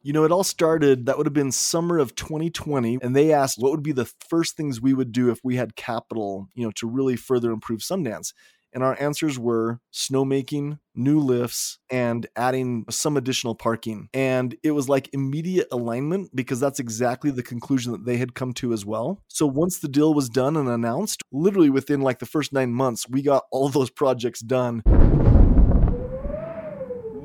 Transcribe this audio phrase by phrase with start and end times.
[0.00, 3.00] You know, it all started, that would have been summer of 2020.
[3.02, 5.74] And they asked what would be the first things we would do if we had
[5.74, 8.32] capital, you know, to really further improve Sundance.
[8.72, 14.08] And our answers were snowmaking, new lifts, and adding some additional parking.
[14.14, 18.52] And it was like immediate alignment because that's exactly the conclusion that they had come
[18.54, 19.24] to as well.
[19.26, 23.08] So once the deal was done and announced, literally within like the first nine months,
[23.08, 24.82] we got all those projects done.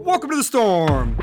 [0.04, 1.20] Welcome to the storm.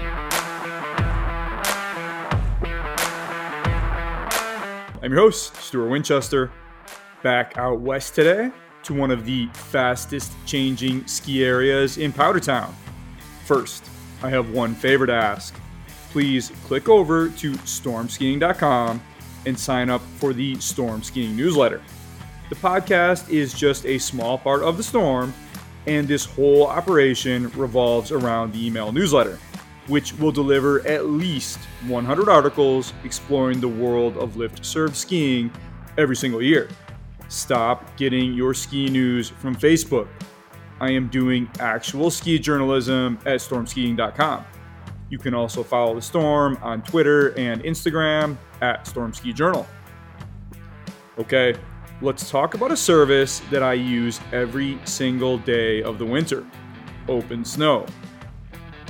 [5.02, 6.52] I'm your host, Stuart Winchester,
[7.22, 12.74] back out west today to one of the fastest changing ski areas in Powdertown.
[13.46, 13.88] First,
[14.22, 15.58] I have one favor to ask.
[16.10, 19.02] Please click over to stormskiing.com
[19.46, 21.80] and sign up for the Storm Skiing newsletter.
[22.50, 25.32] The podcast is just a small part of the storm,
[25.86, 29.38] and this whole operation revolves around the email newsletter,
[29.90, 31.58] which will deliver at least
[31.88, 35.52] 100 articles exploring the world of lift serve skiing
[35.98, 36.68] every single year.
[37.28, 40.08] Stop getting your ski news from Facebook.
[40.80, 44.44] I am doing actual ski journalism at stormskiing.com.
[45.10, 49.66] You can also follow the storm on Twitter and Instagram at Storm Ski Journal.
[51.18, 51.54] Okay,
[52.00, 56.46] let's talk about a service that I use every single day of the winter
[57.08, 57.86] Open Snow.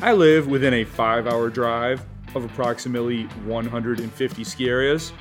[0.03, 2.03] I live within a five hour drive
[2.35, 5.13] of approximately 150 ski areas.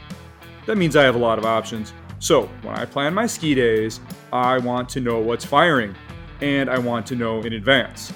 [0.67, 1.91] That means I have a lot of options.
[2.19, 3.99] So, when I plan my ski days,
[4.31, 5.95] I want to know what's firing,
[6.39, 8.13] and I want to know in advance.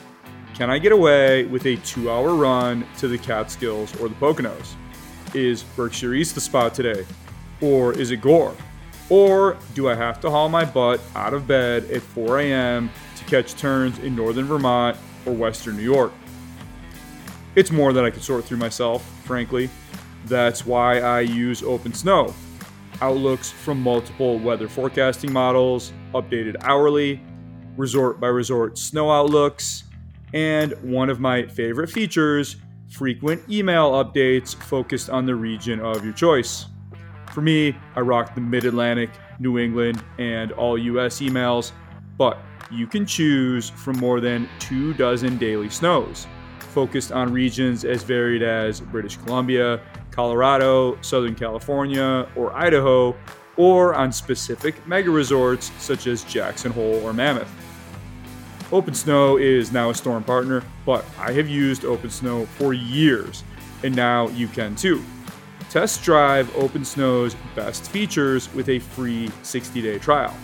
[0.53, 4.75] Can I get away with a two hour run to the Catskills or the Poconos?
[5.33, 7.05] Is Berkshire East the spot today?
[7.59, 8.55] Or is it Gore?
[9.09, 12.89] Or do I have to haul my butt out of bed at 4 a.m.
[13.17, 16.13] to catch turns in northern Vermont or western New York?
[17.55, 19.69] It's more than I can sort through myself, frankly.
[20.25, 22.33] That's why I use Open Snow
[23.01, 27.21] outlooks from multiple weather forecasting models, updated hourly,
[27.75, 29.83] resort by resort snow outlooks,
[30.33, 32.55] and one of my favorite features
[32.89, 36.67] frequent email updates focused on the region of your choice.
[37.31, 41.71] For me, I rock the Mid Atlantic, New England, and all US emails,
[42.17, 42.37] but
[42.71, 46.27] you can choose from more than two dozen daily snows,
[46.73, 49.79] focused on regions as varied as British Columbia,
[50.11, 53.15] Colorado, Southern California, or Idaho,
[53.57, 57.51] or on specific mega resorts such as Jackson Hole or Mammoth.
[58.71, 63.43] Open Snow is now a Storm partner, but I have used Open Snow for years,
[63.83, 65.03] and now you can too.
[65.69, 70.35] Test drive Open Snow's best features with a free 60 day trial,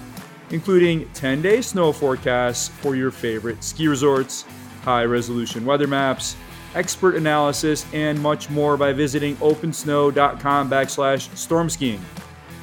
[0.51, 4.45] including 10 day snow forecasts for your favorite ski resorts,
[4.83, 6.35] high resolution weather maps,
[6.75, 12.01] expert analysis, and much more by visiting opensnow.com backslash storm skiing.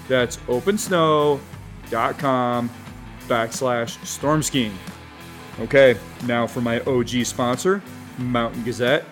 [0.09, 2.71] That's opensnow.com
[3.29, 4.79] backslash storm skiing.
[5.61, 5.97] Okay,
[6.27, 7.83] now for my OG sponsor,
[8.19, 9.05] Mountain Gazette.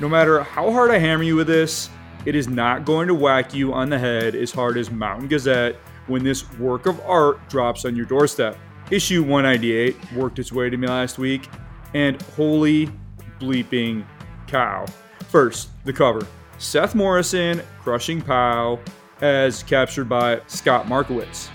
[0.00, 1.88] No matter how hard I hammer you with this,
[2.26, 5.76] it is not going to whack you on the head as hard as Mountain Gazette
[6.06, 8.58] when this work of art drops on your doorstep.
[8.90, 11.48] Issue 198 worked its way to me last week,
[11.96, 12.90] and holy
[13.40, 14.04] bleeping
[14.46, 14.84] cow.
[15.28, 16.26] First, the cover
[16.58, 18.78] Seth Morrison crushing Pow
[19.22, 21.48] as captured by Scott Markewitz.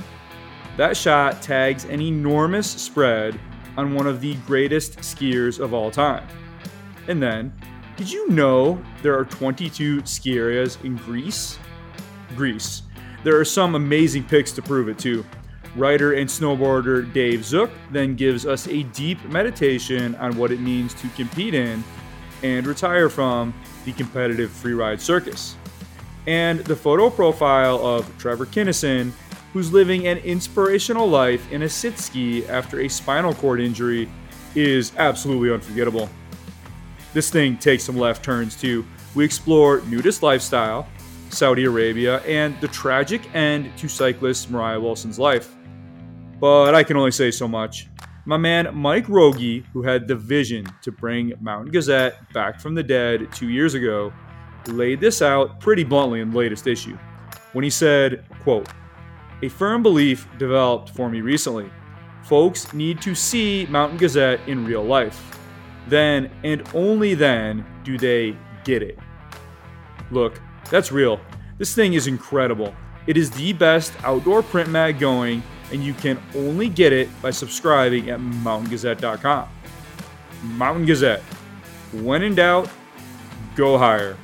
[0.78, 3.40] That shot tags an enormous spread
[3.78, 6.28] on one of the greatest skiers of all time.
[7.08, 7.54] And then,
[7.96, 11.60] did you know there are 22 ski areas in Greece?
[12.36, 12.82] Greece.
[13.24, 15.24] There are some amazing pics to prove it too.
[15.76, 20.94] Writer and snowboarder Dave Zook then gives us a deep meditation on what it means
[20.96, 21.84] to compete in
[22.44, 23.54] and retire from
[23.86, 25.56] the competitive freeride circus.
[26.28, 29.12] And the photo profile of Trevor Kennison,
[29.54, 34.10] who's living an inspirational life in a sit ski after a spinal cord injury,
[34.56, 36.10] is absolutely unforgettable.
[37.14, 38.86] This thing takes some left turns too.
[39.16, 40.88] We explore nudist lifestyle,
[41.30, 45.56] Saudi Arabia, and the tragic end to cyclist Moriah Wilson's life
[46.42, 47.88] but I can only say so much.
[48.26, 52.84] My man Mike Rogge, who had the vision to bring Mountain Gazette back from the
[52.84, 54.12] dead two years ago,
[54.68, 56.98] laid this out pretty bluntly in the latest issue
[57.54, 58.68] when he said, quote,
[59.44, 61.70] A firm belief developed for me recently.
[62.24, 65.40] Folks need to see Mountain Gazette in real life.
[65.88, 68.98] Then and only then do they get it.
[70.10, 71.20] Look, that's real.
[71.60, 72.74] This thing is incredible.
[73.06, 77.32] It is the best outdoor print mag going and you can only get it by
[77.32, 79.50] subscribing at mountaingazette.com.
[80.44, 81.22] Mountain Gazette.
[81.94, 82.70] When in doubt,
[83.56, 84.18] go higher.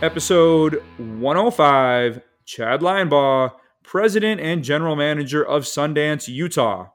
[0.00, 3.52] Episode 105 Chad Linebaugh,
[3.84, 6.88] President and General Manager of Sundance, Utah.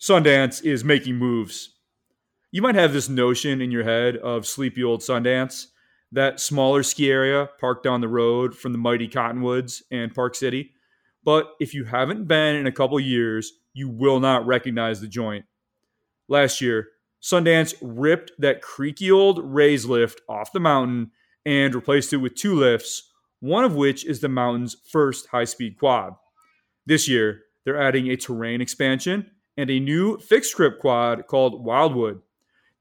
[0.00, 1.76] Sundance is making moves.
[2.50, 5.66] You might have this notion in your head of sleepy old Sundance,
[6.10, 10.72] that smaller ski area parked down the road from the mighty Cottonwoods and Park City.
[11.24, 15.44] But if you haven't been in a couple years, you will not recognize the joint.
[16.28, 16.88] Last year,
[17.22, 21.12] Sundance ripped that creaky old Ray's lift off the mountain
[21.46, 25.78] and replaced it with two lifts, one of which is the mountain's first high speed
[25.78, 26.14] quad.
[26.84, 32.20] This year, they're adding a terrain expansion and a new fixed grip quad called Wildwood.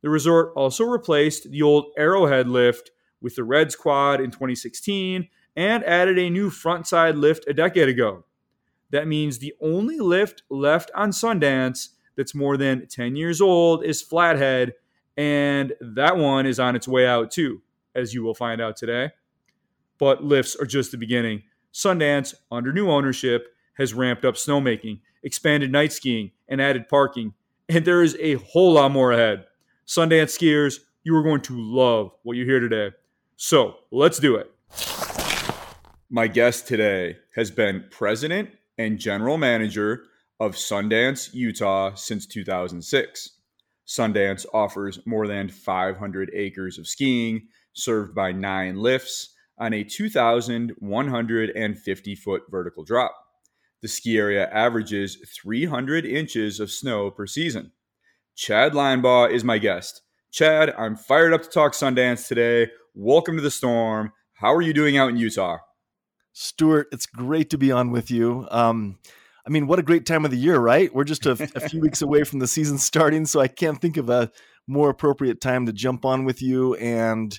[0.02, 2.90] The resort also replaced the old Arrowhead lift
[3.22, 8.24] with the Reds quad in 2016 and added a new frontside lift a decade ago.
[8.92, 14.02] That means the only lift left on Sundance that's more than 10 years old is
[14.02, 14.74] Flathead,
[15.18, 17.62] and that one is on its way out too,
[17.96, 19.12] as you will find out today.
[19.98, 21.44] But lifts are just the beginning.
[21.74, 23.48] Sundance, under new ownership,
[23.78, 27.34] has ramped up snowmaking, expanded night skiing, and added parking,
[27.70, 29.46] and there is a whole lot more ahead.
[29.88, 32.92] Sundance skiers, you are going to love what you hear today.
[33.38, 34.52] So let's do it.
[36.10, 38.50] My guest today has been president
[38.82, 40.06] and general manager
[40.40, 43.38] of Sundance, Utah since 2006.
[43.88, 52.16] Sundance offers more than 500 acres of skiing, served by nine lifts on a 2,150
[52.16, 53.14] foot vertical drop.
[53.82, 57.72] The ski area averages 300 inches of snow per season.
[58.36, 60.02] Chad Linebaugh is my guest.
[60.32, 62.70] Chad, I'm fired up to talk Sundance today.
[62.96, 64.14] Welcome to the storm.
[64.34, 65.58] How are you doing out in Utah?
[66.34, 68.48] Stuart, it's great to be on with you.
[68.52, 68.98] Um,
[69.46, 70.94] I mean, what a great time of the year, right?
[70.94, 73.98] We're just a, a few weeks away from the season starting, so I can't think
[73.98, 74.32] of a
[74.68, 77.38] more appropriate time to jump on with you and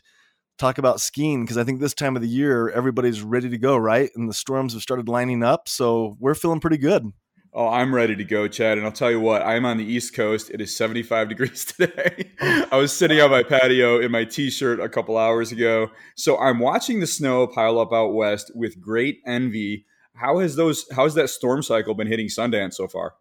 [0.59, 3.77] talk about skiing because I think this time of the year everybody's ready to go,
[3.77, 4.11] right?
[4.15, 7.13] And the storms have started lining up, so we're feeling pretty good.
[7.55, 8.79] Oh, I'm ready to go, Chad.
[8.79, 10.51] And I'll tell you what, I'm on the East Coast.
[10.51, 12.31] It is 75 degrees today.
[12.41, 15.91] I was sitting on my patio in my t shirt a couple hours ago.
[16.17, 19.85] So I'm watching the snow pile up out west with great envy.
[20.15, 23.15] How has those how has that storm cycle been hitting Sundance so far?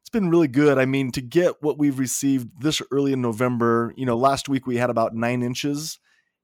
[0.00, 0.76] It's been really good.
[0.76, 4.66] I mean, to get what we've received this early in November, you know, last week
[4.66, 5.98] we had about nine inches,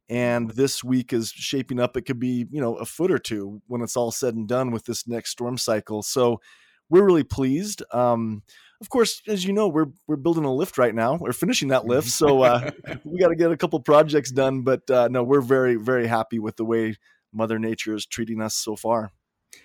[0.09, 1.97] and this week is shaping up.
[1.97, 4.71] It could be, you know, a foot or two when it's all said and done
[4.71, 6.03] with this next storm cycle.
[6.03, 6.41] So
[6.90, 7.82] we're really pleased.
[7.93, 8.43] Um,
[8.81, 11.17] of course, as you know, we're we're building a lift right now.
[11.17, 12.70] We're finishing that lift, so uh,
[13.05, 14.62] we got to get a couple projects done.
[14.62, 16.96] But uh, no, we're very very happy with the way
[17.32, 19.11] Mother Nature is treating us so far.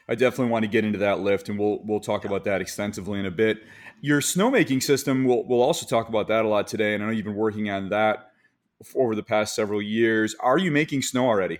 [0.07, 3.19] I definitely want to get into that lift, and we'll we'll talk about that extensively
[3.19, 3.59] in a bit.
[4.01, 7.11] Your snowmaking system, we'll we'll also talk about that a lot today, and I know
[7.11, 8.31] you've been working on that
[8.95, 10.35] over the past several years.
[10.39, 11.59] Are you making snow already?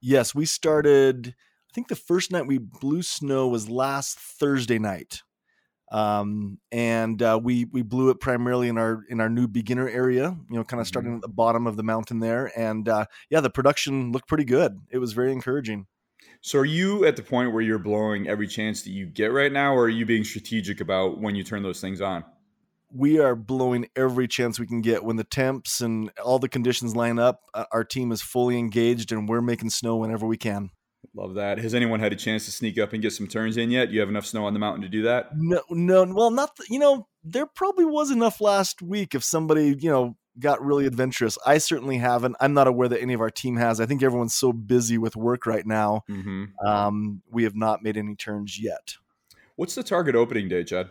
[0.00, 1.34] Yes, we started
[1.72, 5.22] I think the first night we blew snow was last Thursday night.
[5.90, 10.36] Um, and uh, we we blew it primarily in our in our new beginner area,
[10.50, 11.16] you know, kind of starting mm-hmm.
[11.16, 12.52] at the bottom of the mountain there.
[12.58, 14.80] And uh, yeah, the production looked pretty good.
[14.90, 15.86] It was very encouraging.
[16.42, 19.52] So, are you at the point where you're blowing every chance that you get right
[19.52, 22.22] now, or are you being strategic about when you turn those things on?
[22.94, 26.94] We are blowing every chance we can get when the temps and all the conditions
[26.94, 27.40] line up.
[27.54, 30.68] Uh, our team is fully engaged, and we're making snow whenever we can.
[31.14, 31.58] Love that.
[31.58, 33.90] Has anyone had a chance to sneak up and get some turns in yet?
[33.90, 35.36] You have enough snow on the mountain to do that?
[35.36, 36.04] No, no.
[36.04, 37.06] Well, not you know.
[37.24, 41.38] There probably was enough last week if somebody you know got really adventurous.
[41.46, 42.36] I certainly haven't.
[42.40, 43.80] I'm not aware that any of our team has.
[43.80, 46.02] I think everyone's so busy with work right now.
[46.08, 46.66] Mm-hmm.
[46.66, 48.94] Um, we have not made any turns yet.
[49.56, 50.88] What's the target opening day, Chad?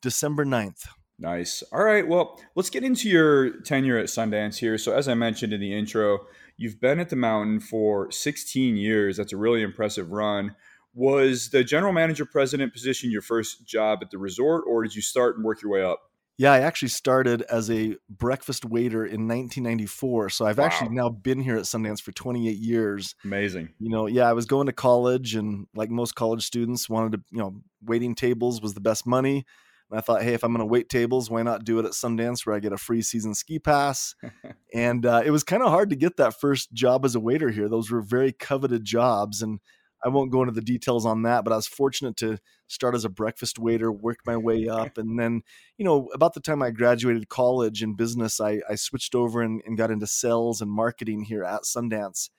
[0.00, 0.86] December 9th.
[1.22, 1.62] Nice.
[1.72, 2.06] All right.
[2.06, 4.76] Well, let's get into your tenure at Sundance here.
[4.76, 6.26] So, as I mentioned in the intro,
[6.56, 9.16] You've been at the mountain for 16 years.
[9.16, 10.54] That's a really impressive run.
[10.94, 15.02] Was the general manager president position your first job at the resort, or did you
[15.02, 16.00] start and work your way up?
[16.38, 20.30] Yeah, I actually started as a breakfast waiter in 1994.
[20.30, 20.64] So I've wow.
[20.64, 23.14] actually now been here at Sundance for 28 years.
[23.24, 23.70] Amazing.
[23.78, 27.22] You know, yeah, I was going to college and like most college students wanted to,
[27.30, 29.44] you know, waiting tables was the best money.
[29.92, 31.92] And I thought, hey, if I'm going to wait tables, why not do it at
[31.92, 34.14] Sundance where I get a free season ski pass?
[34.74, 37.50] and uh, it was kind of hard to get that first job as a waiter
[37.50, 37.68] here.
[37.68, 39.42] Those were very coveted jobs.
[39.42, 39.60] And
[40.02, 43.04] I won't go into the details on that, but I was fortunate to start as
[43.04, 44.96] a breakfast waiter, work my way up.
[44.96, 45.42] And then,
[45.76, 49.60] you know, about the time I graduated college in business, I, I switched over and,
[49.66, 52.30] and got into sales and marketing here at Sundance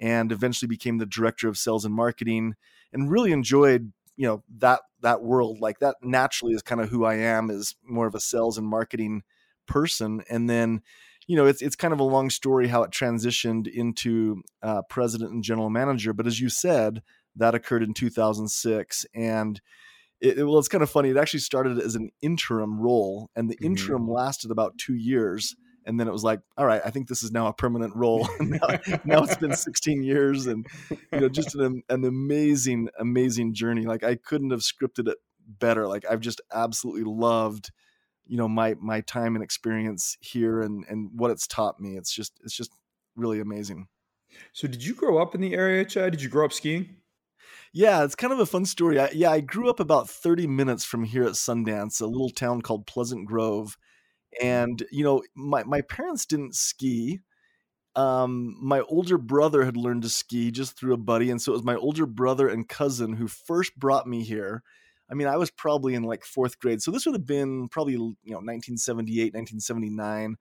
[0.00, 2.54] and eventually became the director of sales and marketing
[2.92, 7.04] and really enjoyed you know that that world like that naturally is kind of who
[7.04, 9.22] i am is more of a sales and marketing
[9.66, 10.82] person and then
[11.26, 15.32] you know, it's it's kind of a long story how it transitioned into uh, president
[15.32, 16.12] and general manager.
[16.12, 17.02] But as you said,
[17.34, 19.60] that occurred in 2006, and
[20.20, 21.10] it, it, well, it's kind of funny.
[21.10, 23.66] It actually started as an interim role, and the mm-hmm.
[23.66, 25.56] interim lasted about two years.
[25.86, 28.28] And then it was like, all right, I think this is now a permanent role.
[28.40, 28.66] now,
[29.04, 30.66] now, it's been 16 years, and
[31.12, 33.82] you know, just an, an amazing, amazing journey.
[33.82, 35.86] Like I couldn't have scripted it better.
[35.86, 37.70] Like I've just absolutely loved,
[38.26, 41.96] you know, my my time and experience here, and and what it's taught me.
[41.96, 42.72] It's just it's just
[43.14, 43.86] really amazing.
[44.52, 46.12] So, did you grow up in the area, Chad?
[46.12, 46.96] Did you grow up skiing?
[47.72, 48.98] Yeah, it's kind of a fun story.
[48.98, 52.62] I, yeah, I grew up about 30 minutes from here at Sundance, a little town
[52.62, 53.76] called Pleasant Grove.
[54.40, 57.20] And, you know, my, my parents didn't ski.
[57.94, 61.30] Um, my older brother had learned to ski just through a buddy.
[61.30, 64.62] And so it was my older brother and cousin who first brought me here.
[65.10, 66.82] I mean, I was probably in like fourth grade.
[66.82, 70.36] So this would have been probably, you know, 1978, 1979.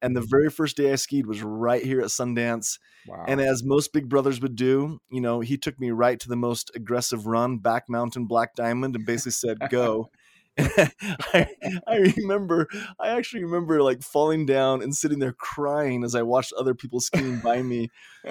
[0.00, 2.78] And the very first day I skied was right here at Sundance.
[3.06, 3.24] Wow.
[3.26, 6.36] And as most big brothers would do, you know, he took me right to the
[6.36, 10.10] most aggressive run, back mountain, black diamond, and basically said, go.
[10.58, 11.48] I,
[11.86, 16.52] I remember, I actually remember like falling down and sitting there crying as I watched
[16.58, 17.90] other people skiing by me.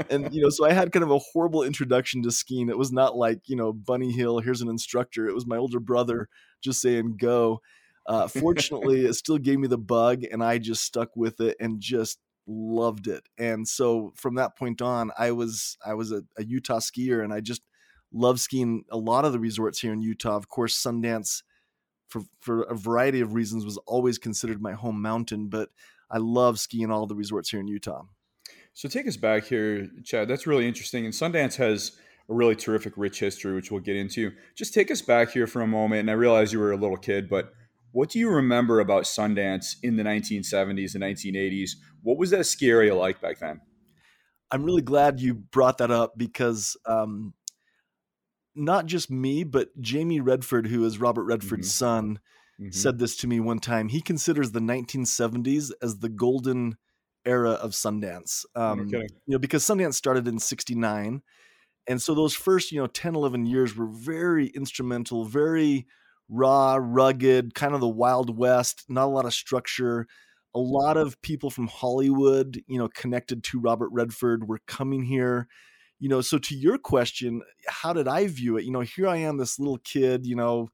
[0.10, 2.70] And, you know, so I had kind of a horrible introduction to skiing.
[2.70, 5.28] It was not like, you know, Bunny Hill, here's an instructor.
[5.28, 6.28] It was my older brother
[6.62, 7.62] just saying, go.
[8.06, 11.82] Uh, fortunately, it still gave me the bug, and I just stuck with it and
[11.82, 13.28] just loved it.
[13.38, 17.34] And so from that point on, I was I was a, a Utah skier, and
[17.34, 17.62] I just
[18.14, 20.38] love skiing a lot of the resorts here in Utah.
[20.38, 21.44] Of course, Sundance,
[22.08, 25.70] for for a variety of reasons, was always considered my home mountain, but
[26.10, 28.04] I love skiing all the resorts here in Utah.
[28.74, 30.28] So take us back here, Chad.
[30.28, 31.06] That's really interesting.
[31.06, 31.98] And Sundance has
[32.30, 34.32] a really terrific, rich history, which we'll get into.
[34.56, 36.02] Just take us back here for a moment.
[36.02, 37.52] And I realize you were a little kid, but
[37.92, 41.72] what do you remember about Sundance in the 1970s and 1980s?
[42.04, 43.62] What was that ski area like back then?
[44.52, 47.34] I'm really glad you brought that up because um,
[48.58, 51.86] not just me, but Jamie Redford, who is Robert Redford's mm-hmm.
[51.86, 52.20] son,
[52.60, 52.72] mm-hmm.
[52.72, 53.90] said this to me one time.
[53.90, 56.78] He considers the 1970s as the golden
[57.26, 58.46] era of Sundance.
[58.56, 61.22] Um, you know, because Sundance started in 69.
[61.88, 65.88] And so those first, you know, 10, 11 years were very instrumental, very
[66.30, 70.08] raw, rugged, kind of the Wild West, not a lot of structure.
[70.56, 75.48] A lot of people from Hollywood, you know, connected to Robert Redford were coming here.
[76.00, 78.66] You know, so to your question, how did I view it?
[78.66, 80.70] You know, here I am, this little kid, you know,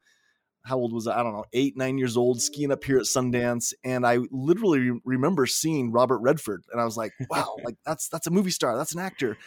[0.63, 1.19] how old was I?
[1.19, 4.91] I don't know, eight, nine years old, skiing up here at Sundance, and I literally
[5.03, 8.77] remember seeing Robert Redford, and I was like, "Wow, like that's that's a movie star,
[8.77, 9.37] that's an actor."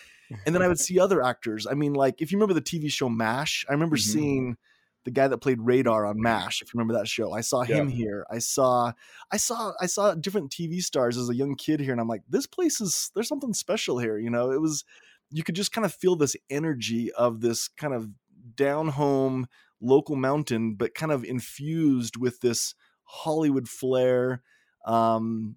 [0.45, 1.66] And then I would see other actors.
[1.66, 4.12] I mean, like if you remember the TV show MASH, I remember mm-hmm.
[4.12, 4.56] seeing
[5.04, 7.33] the guy that played Radar on MASH, if you remember that show.
[7.33, 8.26] I saw him here.
[8.28, 8.92] I saw
[9.30, 12.23] I saw I saw different TV stars as a young kid here and I'm like,
[12.28, 14.50] this place is there's something special here, you know.
[14.50, 14.85] It was
[15.30, 18.09] you could just kind of feel this energy of this kind of
[18.54, 19.47] down home
[19.80, 24.42] local mountain but kind of infused with this Hollywood flair
[24.85, 25.56] um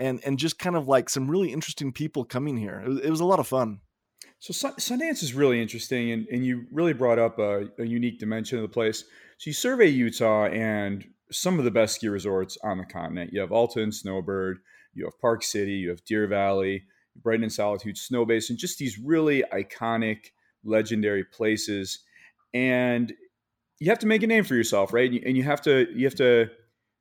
[0.00, 2.82] and and just kind of like some really interesting people coming here.
[2.84, 3.80] It was, it was a lot of fun.
[4.40, 8.56] So Sundance is really interesting, and, and you really brought up a, a, unique dimension
[8.56, 9.04] of the place.
[9.36, 13.34] So you survey Utah and some of the best ski resorts on the continent.
[13.34, 14.60] You have Alta and Snowbird,
[14.94, 16.84] you have Park City, you have Deer Valley,
[17.16, 20.30] Brighton and Solitude, Snowbasin, just these really iconic,
[20.64, 22.00] legendary places.
[22.54, 23.12] And
[23.78, 25.10] you have to make a name for yourself, right?
[25.10, 26.48] And you have to you have to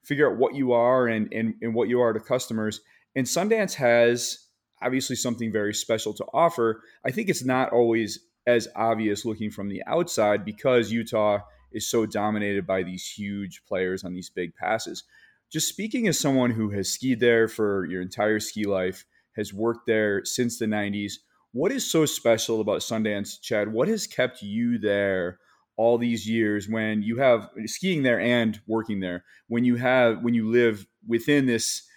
[0.04, 2.82] figure out what you are and and, and what you are to customers.
[3.16, 4.46] And Sundance has
[4.82, 6.82] obviously something very special to offer.
[7.06, 11.40] I think it's not always as obvious looking from the outside because Utah
[11.72, 15.04] is so dominated by these huge players on these big passes.
[15.52, 19.06] Just speaking as someone who has skied there for your entire ski life,
[19.40, 21.14] has worked there since the 90s,
[21.52, 23.74] what is so special about Sundance, Chad?
[23.74, 25.40] What has kept you there
[25.78, 29.24] all these years when you have skiing there and working there?
[29.48, 31.88] When you have when you live within this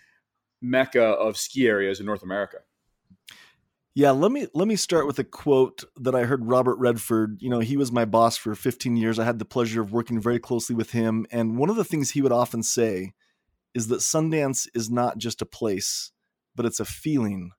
[0.62, 2.58] mecca of ski areas in North America?
[3.94, 7.42] Yeah, let me let me start with a quote that I heard Robert Redford.
[7.42, 9.18] You know, he was my boss for 15 years.
[9.18, 12.11] I had the pleasure of working very closely with him, and one of the things
[12.11, 13.12] he would often say
[13.75, 16.12] is that Sundance is not just a place,
[16.54, 17.52] but it's a feeling.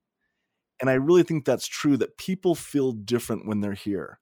[0.81, 4.19] And I really think that's true that people feel different when they're here.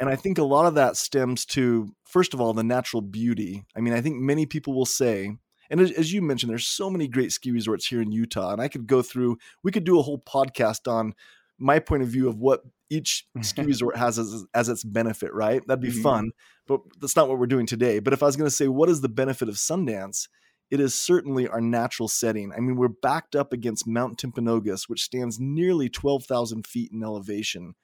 [0.00, 3.64] And I think a lot of that stems to first of all the natural beauty.
[3.76, 5.36] I mean, I think many people will say
[5.70, 8.60] and as, as, you mentioned, there's so many great ski resorts here in Utah, and
[8.60, 9.38] I could go through.
[9.62, 11.14] We could do a whole podcast on
[11.58, 15.32] my point of view of what each ski resort has as, as its benefit.
[15.32, 15.62] Right?
[15.66, 16.02] That'd be mm-hmm.
[16.02, 16.32] fun,
[16.66, 17.98] but that's not what we're doing today.
[17.98, 20.28] But if I was going to say, what is the benefit of Sundance?
[20.70, 22.52] It is certainly our natural setting.
[22.52, 27.74] I mean, we're backed up against Mount Timpanogos, which stands nearly 12,000 feet in elevation.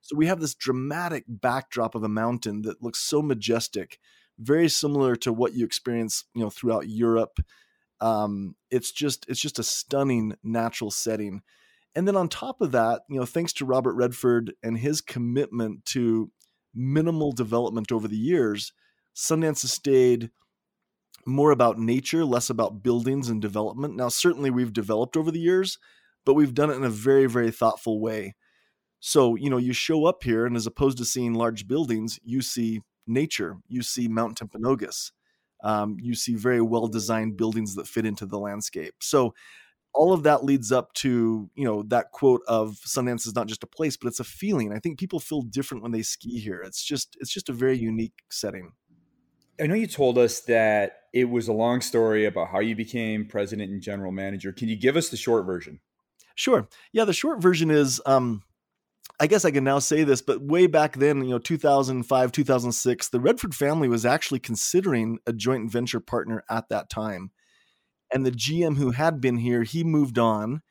[0.00, 3.98] So we have this dramatic backdrop of a mountain that looks so majestic,
[4.38, 7.40] very similar to what you experience, you know, throughout Europe.
[8.00, 11.42] Um, it's just it's just a stunning natural setting.
[11.94, 15.84] And then on top of that, you know, thanks to Robert Redford and his commitment
[15.86, 16.30] to
[16.74, 18.72] minimal development over the years,
[19.16, 20.30] Sundance has stayed
[21.28, 23.96] more about nature, less about buildings and development.
[23.96, 25.78] Now, certainly we've developed over the years,
[26.24, 28.34] but we've done it in a very, very thoughtful way.
[29.00, 32.42] So, you know, you show up here, and as opposed to seeing large buildings, you
[32.42, 35.12] see nature, you see Mount Timpanogos,
[35.62, 38.94] um, you see very well designed buildings that fit into the landscape.
[39.00, 39.34] So,
[39.94, 43.62] all of that leads up to you know that quote of Sundance is not just
[43.64, 44.72] a place, but it's a feeling.
[44.72, 46.60] I think people feel different when they ski here.
[46.64, 48.72] It's just it's just a very unique setting.
[49.60, 53.26] I know you told us that it was a long story about how you became
[53.26, 54.52] president and general manager.
[54.52, 55.80] Can you give us the short version?
[56.34, 56.68] Sure.
[56.92, 58.42] Yeah, the short version is um,
[59.20, 63.08] I guess I can now say this, but way back then, you know, 2005, 2006,
[63.08, 67.32] the Redford family was actually considering a joint venture partner at that time.
[68.12, 70.62] And the GM who had been here, he moved on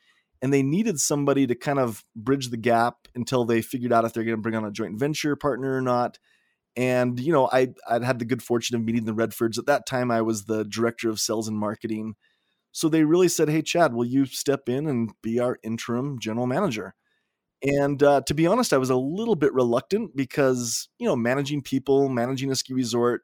[0.41, 4.13] and they needed somebody to kind of bridge the gap until they figured out if
[4.13, 6.17] they're going to bring on a joint venture partner or not.
[6.77, 9.59] And you know, I I'd had the good fortune of meeting the Redfords.
[9.59, 12.15] At that time, I was the director of sales and marketing.
[12.73, 16.47] So they really said, "Hey, Chad, will you step in and be our interim general
[16.47, 16.95] manager?"
[17.63, 21.61] And uh, to be honest, I was a little bit reluctant because you know, managing
[21.63, 23.23] people, managing a ski resort,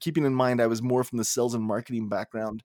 [0.00, 2.62] keeping in mind I was more from the sales and marketing background,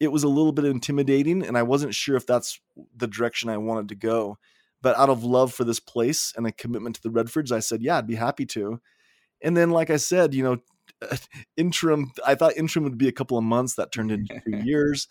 [0.00, 2.60] it was a little bit intimidating, and I wasn't sure if that's
[2.96, 4.38] the direction I wanted to go.
[4.82, 7.82] But out of love for this place and a commitment to the Redfords, I said,
[7.82, 8.80] "Yeah, I'd be happy to."
[9.42, 10.58] And then, like I said, you know,
[11.56, 13.74] interim, I thought interim would be a couple of months.
[13.74, 15.08] That turned into two years.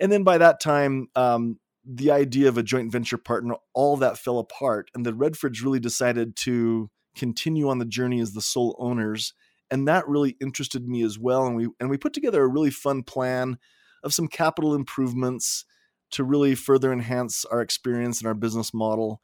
[0.00, 4.18] And then by that time, um, the idea of a joint venture partner, all that
[4.18, 4.90] fell apart.
[4.94, 9.32] And the Redfords really decided to continue on the journey as the sole owners.
[9.70, 11.46] And that really interested me as well.
[11.46, 13.58] And we and we put together a really fun plan
[14.02, 15.64] of some capital improvements
[16.10, 19.20] to really further enhance our experience and our business model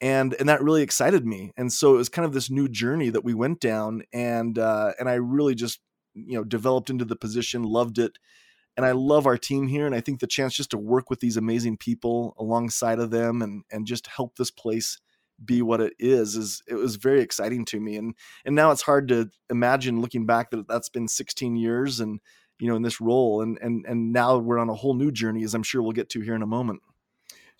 [0.00, 3.10] and and that really excited me and so it was kind of this new journey
[3.10, 5.80] that we went down and uh, and i really just
[6.14, 8.18] you know developed into the position loved it
[8.76, 11.20] and i love our team here and i think the chance just to work with
[11.20, 14.98] these amazing people alongside of them and and just help this place
[15.42, 18.82] be what it is is it was very exciting to me and and now it's
[18.82, 22.20] hard to imagine looking back that that's been 16 years and
[22.58, 25.42] you know in this role and and and now we're on a whole new journey
[25.42, 26.82] as i'm sure we'll get to here in a moment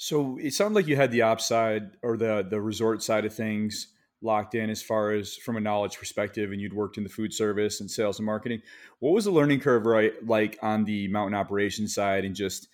[0.02, 3.88] so it sounded like you had the upside or the the resort side of things
[4.22, 7.34] locked in as far as from a knowledge perspective and you'd worked in the food
[7.34, 8.62] service and sales and marketing.
[9.00, 12.68] What was the learning curve right like on the mountain operations side and just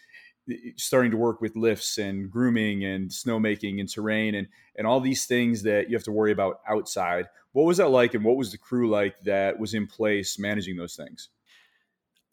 [0.49, 5.01] eh, starting to work with lifts and grooming and snowmaking and terrain and and all
[5.01, 7.27] these things that you have to worry about outside?
[7.51, 10.77] What was that like and what was the crew like that was in place managing
[10.77, 11.29] those things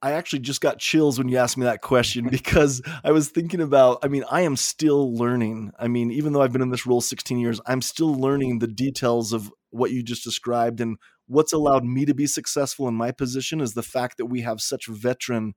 [0.04, 3.62] I actually just got chills when you asked me that question because I was thinking
[3.62, 5.72] about, I mean, I am still learning.
[5.80, 8.68] I mean, even though I've been in this role 16 years, I'm still learning the
[8.68, 10.82] details of what you just described.
[10.82, 14.42] And what's allowed me to be successful in my position is the fact that we
[14.42, 15.54] have such veteran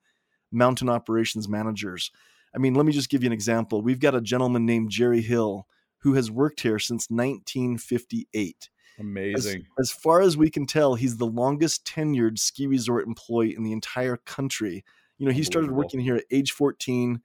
[0.52, 2.12] mountain operations managers.
[2.54, 3.82] I mean, let me just give you an example.
[3.82, 5.66] We've got a gentleman named Jerry Hill
[5.98, 8.70] who has worked here since 1958.
[8.98, 9.66] Amazing.
[9.78, 13.62] As, as, far as we can tell, he's the longest tenured ski resort employee in
[13.62, 14.84] the entire country.
[15.18, 17.20] You know, he started working here at age 14.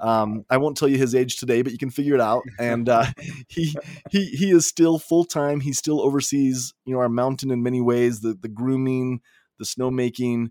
[0.00, 2.42] Um, I won't tell you his age today, but you can figure it out.
[2.58, 3.06] And uh,
[3.48, 3.74] he
[4.10, 5.60] he he is still full time.
[5.60, 9.20] He still oversees you know our mountain in many ways, the the grooming,
[9.58, 10.48] the snowmaking,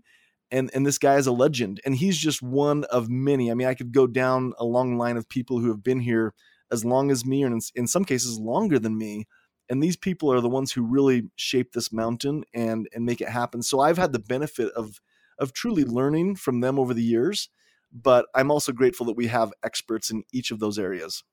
[0.50, 1.80] and and this guy is a legend.
[1.84, 3.50] And he's just one of many.
[3.50, 6.32] I mean, I could go down a long line of people who have been here
[6.70, 9.26] as long as me, and in, in some cases longer than me
[9.68, 13.28] and these people are the ones who really shape this mountain and and make it
[13.28, 13.62] happen.
[13.62, 15.00] So i've had the benefit of
[15.38, 17.48] of truly learning from them over the years
[17.92, 21.24] but i'm also grateful that we have experts in each of those areas.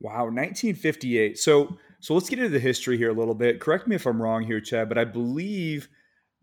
[0.00, 3.60] Wow 1958 so so let's get into the history here a little bit.
[3.60, 5.88] Correct me if i'm wrong here chad but i believe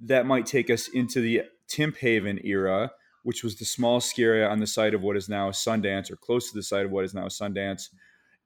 [0.02, 2.92] that might take us into the Timphaven era
[3.24, 6.16] which was the small ski area on the site of what is now Sundance or
[6.16, 7.90] close to the site of what is now Sundance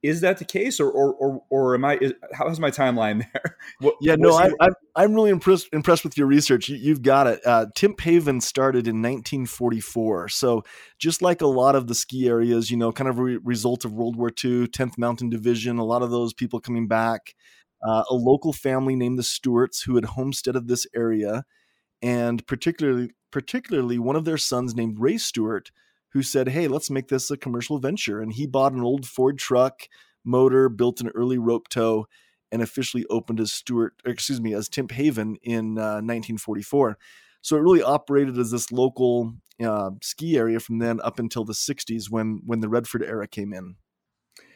[0.04, 3.58] is that the case or or or, or am i is, how's my timeline there?
[3.80, 6.70] What, yeah no I, I'm, I'm really impressed impressed with your research.
[6.70, 7.42] You, have got it.
[7.46, 10.64] Uh, Timphaven started in 1944 so
[11.00, 13.86] just like a lot of the ski areas you know kind of a re- result
[13.86, 17.34] of world war ii 10th mountain division a lot of those people coming back
[17.86, 21.44] uh, a local family named the stewarts who had homesteaded this area
[22.02, 25.72] and particularly particularly one of their sons named Ray Stewart,
[26.14, 29.38] who said, "Hey, let's make this a commercial venture." And he bought an old Ford
[29.38, 29.88] truck
[30.24, 32.08] motor, built an early rope tow,
[32.52, 36.98] and officially opened as Stewart, excuse me, as Timp Haven in uh, 1944.
[37.42, 41.54] So it really operated as this local uh, ski area from then up until the
[41.54, 43.76] 60s when when the Redford era came in.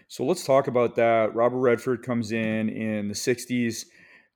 [0.07, 1.35] So let's talk about that.
[1.35, 3.85] Robert Redford comes in in the 60s,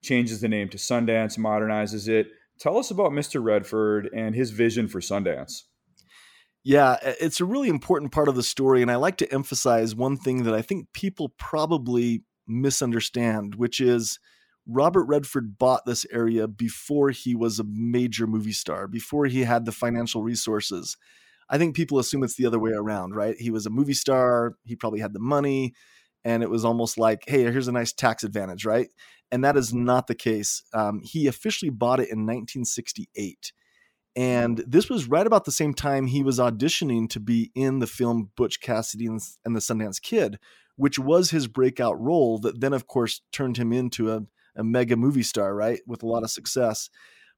[0.03, 2.27] changes the name to Sundance, modernizes it.
[2.59, 3.41] Tell us about Mr.
[3.41, 5.63] Redford and his vision for Sundance.
[6.63, 8.81] Yeah, it's a really important part of the story.
[8.81, 14.19] And I like to emphasize one thing that I think people probably misunderstand, which is
[14.67, 19.65] Robert Redford bought this area before he was a major movie star, before he had
[19.65, 20.97] the financial resources.
[21.49, 23.35] I think people assume it's the other way around, right?
[23.37, 25.73] He was a movie star, he probably had the money,
[26.23, 28.87] and it was almost like, hey, here's a nice tax advantage, right?
[29.31, 30.63] And that is not the case.
[30.73, 33.51] Um, he officially bought it in 1968.
[34.15, 37.87] And this was right about the same time he was auditioning to be in the
[37.87, 40.37] film Butch Cassidy and, the Sundance Kid,
[40.75, 44.21] which was his breakout role that then, of course, turned him into a,
[44.55, 45.79] a mega movie star, right?
[45.87, 46.33] With a lot of mm-hmm.
[46.33, 46.89] success.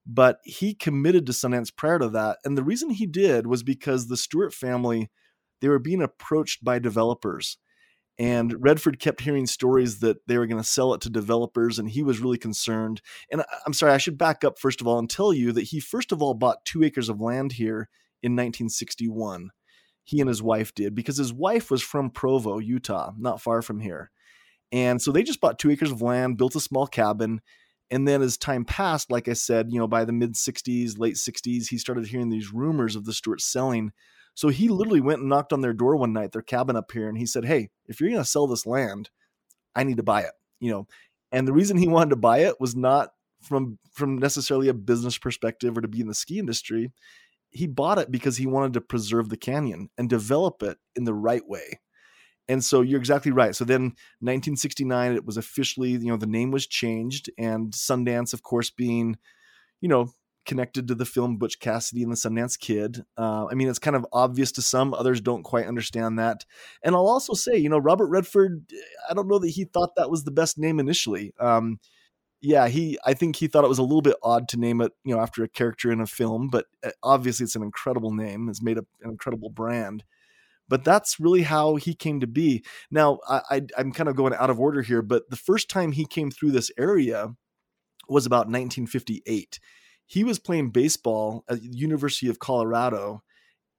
[0.05, 2.39] But he committed to Sundance prior to that.
[2.43, 5.09] And the reason he did was because the Stewart family,
[5.61, 7.57] they were being approached by developers
[8.19, 11.89] and Redford kept hearing stories that they were going to sell it to developers, and
[11.89, 13.01] he was really concerned.
[13.31, 15.79] And I'm sorry, I should back up first of all and tell you that he
[15.79, 17.89] first of all bought two acres of land here
[18.21, 19.49] in 1961.
[20.03, 23.79] He and his wife did because his wife was from Provo, Utah, not far from
[23.79, 24.11] here.
[24.71, 27.41] And so they just bought two acres of land, built a small cabin.
[27.89, 31.15] And then as time passed, like I said, you know, by the mid 60s, late
[31.15, 33.91] 60s, he started hearing these rumors of the Stewarts selling
[34.35, 37.07] so he literally went and knocked on their door one night, their cabin up here,
[37.07, 39.09] and he said, Hey, if you're going to sell this land,
[39.75, 40.33] I need to buy it.
[40.59, 40.87] You know,
[41.31, 43.09] and the reason he wanted to buy it was not
[43.41, 46.91] from from necessarily a business perspective or to be in the ski industry.
[47.51, 51.13] He bought it because he wanted to preserve the canyon and develop it in the
[51.13, 51.79] right way.
[52.47, 53.55] And so you're exactly right.
[53.55, 53.81] So then
[54.21, 59.17] 1969 it was officially, you know, the name was changed and Sundance of course being,
[59.81, 60.11] you know,
[60.45, 63.03] connected to the film Butch Cassidy and the Sundance Kid.
[63.17, 66.45] Uh, I mean, it's kind of obvious to some, others don't quite understand that.
[66.83, 68.71] And I'll also say, you know, Robert Redford,
[69.09, 71.33] I don't know that he thought that was the best name initially.
[71.39, 71.79] Um,
[72.41, 74.91] yeah, he, I think he thought it was a little bit odd to name it,
[75.05, 78.49] you know, after a character in a film, but uh, obviously it's an incredible name.
[78.49, 80.03] It's made up an incredible brand.
[80.67, 82.63] But that's really how he came to be.
[82.89, 85.91] Now, I, I, I'm kind of going out of order here, but the first time
[85.93, 87.33] he came through this area
[88.09, 89.59] was about 1958
[90.05, 93.23] he was playing baseball at the University of Colorado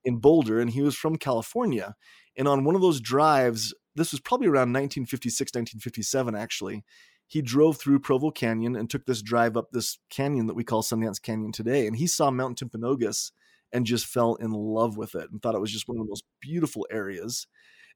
[0.04, 1.94] in Boulder, and he was from California.
[2.37, 6.84] And on one of those drives, this was probably around 1956, 1957, actually,
[7.26, 10.82] he drove through Provo Canyon and took this drive up this canyon that we call
[10.82, 11.87] Sundance Canyon today.
[11.87, 13.32] And he saw Mount Timpanogos
[13.72, 16.10] and just fell in love with it and thought it was just one of the
[16.10, 17.46] most beautiful areas.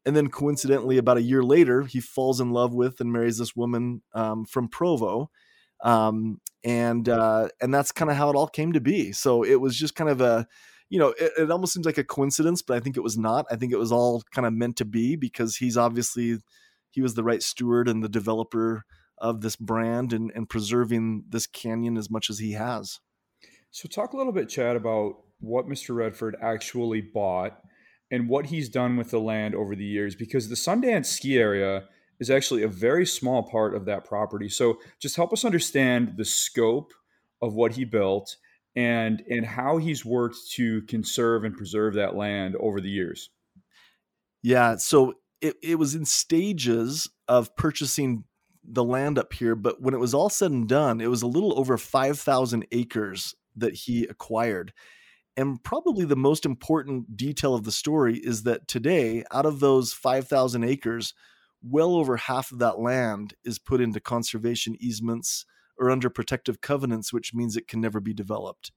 [0.07, 3.55] And then coincidentally, about a year later, he falls in love with and marries this
[3.55, 5.31] woman um, from Provo
[5.83, 9.13] um, and uh, and that's kind of how it all came to be.
[9.13, 10.47] So it was just kind of a,
[10.89, 13.47] you know, it, it almost seems like a coincidence, but I think it was not.
[13.51, 16.39] I think it was all kind of meant to be because he's obviously
[16.91, 18.85] he was the right steward and the developer
[19.19, 23.01] of this brand and, and preserving this canyon as much as he has.
[23.71, 25.95] So talk a little bit, Chad, about what Mr.
[25.95, 27.61] Redford actually bought
[28.11, 31.85] and what he's done with the land over the years, because the Sundance ski area
[32.21, 34.49] is actually a very small part of that property.
[34.49, 36.93] So just help us understand the scope
[37.41, 38.37] of what he built
[38.77, 43.31] and and how he's worked to conserve and preserve that land over the years.
[44.43, 48.25] Yeah, so it, it was in stages of purchasing
[48.65, 51.27] the land up here, but when it was all said and done, it was a
[51.27, 54.73] little over 5,000 acres that he acquired.
[55.37, 59.93] And probably the most important detail of the story is that today, out of those
[59.93, 61.15] 5,000 acres,
[61.63, 65.45] well over half of that land is put into conservation easements
[65.79, 68.73] or under protective covenants, which means it can never be developed.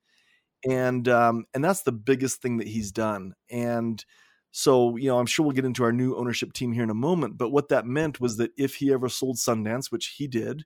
[0.67, 3.33] And um, and that's the biggest thing that he's done.
[3.49, 4.03] And
[4.51, 6.95] so, you know, I'm sure we'll get into our new ownership team here in a
[6.95, 7.37] moment.
[7.37, 10.65] But what that meant was that if he ever sold Sundance, which he did,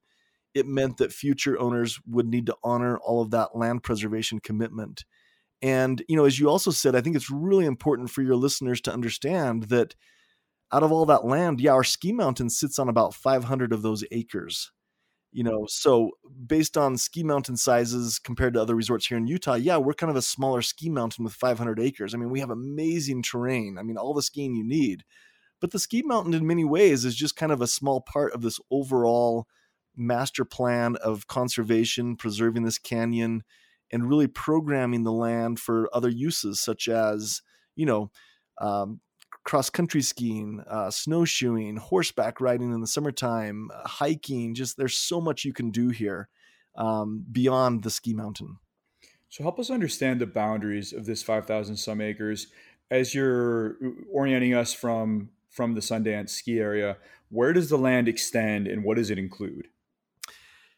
[0.54, 5.06] it meant that future owners would need to honor all of that land preservation commitment.
[5.62, 8.82] And, you know, as you also said, I think it's really important for your listeners
[8.82, 9.96] to understand that
[10.72, 14.04] out of all that land, yeah, our ski mountain sits on about 500 of those
[14.12, 14.72] acres.
[15.32, 16.12] You know, so
[16.48, 20.10] based on ski mountain sizes compared to other resorts here in Utah, yeah, we're kind
[20.10, 22.14] of a smaller ski mountain with 500 acres.
[22.14, 23.78] I mean, we have amazing terrain.
[23.78, 25.04] I mean, all the skiing you need.
[25.60, 28.42] But the ski mountain, in many ways, is just kind of a small part of
[28.42, 29.46] this overall
[29.96, 33.44] master plan of conservation, preserving this canyon,
[33.92, 37.42] and really programming the land for other uses such as
[37.76, 38.12] you know
[38.60, 39.00] um,
[39.46, 44.54] cross country skiing, uh, snowshoeing, horseback riding in the summertime, uh, hiking.
[44.54, 46.28] Just there's so much you can do here
[46.76, 48.58] um, beyond the ski mountain.
[49.30, 52.48] So help us understand the boundaries of this 5,000 some acres
[52.92, 56.98] as you're uh, orienting us from from the Sundance ski area.
[57.30, 59.70] Where does the land extend, and what does it include?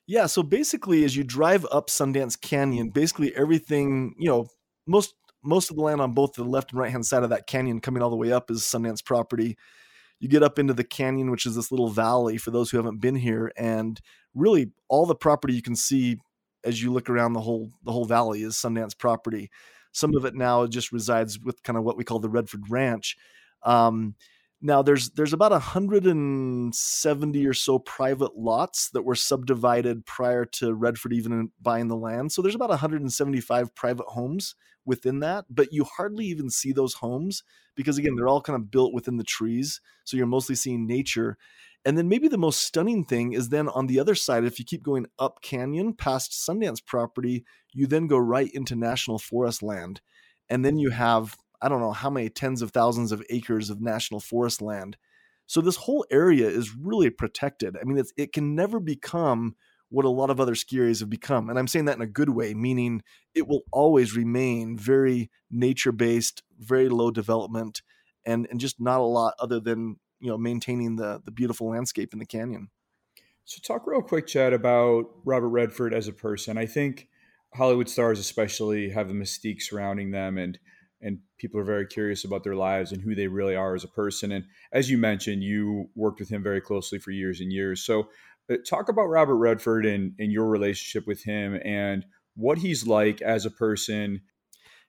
[0.06, 4.48] Yeah, so basically, as you drive up Sundance Canyon, basically everything you know,
[4.86, 5.16] most
[5.48, 7.80] most of the land on both the left and right hand side of that canyon
[7.80, 9.58] coming all the way up is Sundance property.
[10.20, 13.00] You get up into the canyon, which is this little valley for those who haven't
[13.00, 14.00] been here, and
[14.36, 16.18] really all the property you can see
[16.64, 19.50] as you look around the whole the whole valley is Sundance property.
[19.94, 23.16] Some of it now just resides with kind of what we call the Redford Ranch.
[23.64, 24.16] Um,
[24.62, 31.14] now there's there's about 170 or so private lots that were subdivided prior to Redford
[31.14, 32.32] even buying the land.
[32.32, 34.56] So there's about 175 private homes
[34.88, 37.44] within that, but you hardly even see those homes
[37.76, 39.82] because again, they're all kind of built within the trees.
[40.06, 41.38] So you're mostly seeing nature.
[41.86, 44.66] And then maybe the most stunning thing is then on the other side, if you
[44.66, 50.02] keep going up canyon past Sundance property, you then go right into national forest land.
[50.50, 53.82] And then you have I don't know how many tens of thousands of acres of
[53.82, 54.98] national forest land.
[55.48, 57.78] So this whole area is really protected.
[57.80, 59.56] I mean, it can never become
[59.90, 61.50] what a lot of other ski areas have become.
[61.50, 65.92] And I'm saying that in a good way, meaning it will always remain very nature
[65.92, 67.82] based, very low development,
[68.26, 72.14] and, and just not a lot other than you know maintaining the the beautiful landscape
[72.14, 72.70] in the canyon.
[73.46, 76.58] So talk real quick, Chad, about Robert Redford as a person.
[76.58, 77.08] I think
[77.54, 80.60] Hollywood stars especially have a mystique surrounding them and
[81.02, 83.88] and people are very curious about their lives and who they really are as a
[83.88, 84.32] person.
[84.32, 87.84] And as you mentioned, you worked with him very closely for years and years.
[87.84, 88.10] So,
[88.68, 92.06] talk about Robert Redford and, and your relationship with him and
[92.36, 94.22] what he's like as a person.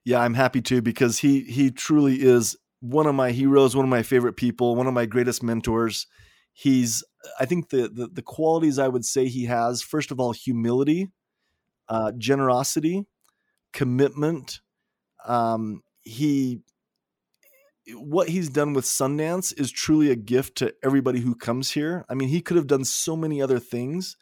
[0.05, 3.91] Yeah, I'm happy to because he he truly is one of my heroes, one of
[3.91, 6.07] my favorite people, one of my greatest mentors.
[6.53, 7.05] He's
[7.39, 11.11] I think the the, the qualities I would say he has first of all humility,
[11.89, 13.07] uh, generosity,
[13.73, 14.61] commitment,
[15.27, 16.61] um, he
[17.95, 22.05] what he's done with Sundance is truly a gift to everybody who comes here.
[22.09, 24.17] I mean, he could have done so many other things.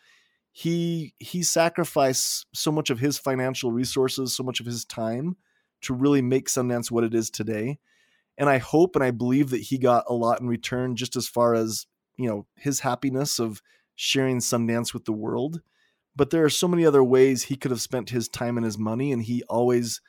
[0.53, 5.37] He he sacrificed so much of his financial resources, so much of his time
[5.83, 7.79] to really make Sundance what it is today.
[8.39, 11.29] And I hope and I believe that he got a lot in return just as
[11.29, 13.63] far as, you know, his happiness of
[13.95, 15.61] sharing Sundance with the world.
[16.15, 18.79] But there are so many other ways he could have spent his time and his
[18.79, 20.01] money and he always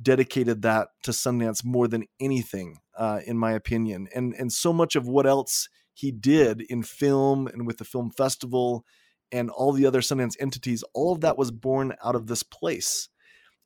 [0.00, 4.08] dedicated that to Sundance more than anything, uh, in my opinion.
[4.14, 8.10] And and so much of what else he did in film and with the film
[8.10, 8.84] festival
[9.32, 13.08] and all the other Sundance entities, all of that was born out of this place.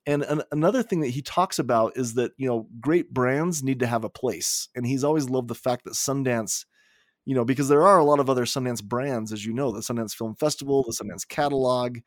[0.06, 3.80] And an, another thing that he talks about is that you know great brands need
[3.80, 6.64] to have a place, and he's always loved the fact that Sundance,
[7.24, 9.80] you know, because there are a lot of other Sundance brands, as you know, the
[9.80, 11.98] Sundance Film Festival, the Sundance Catalog,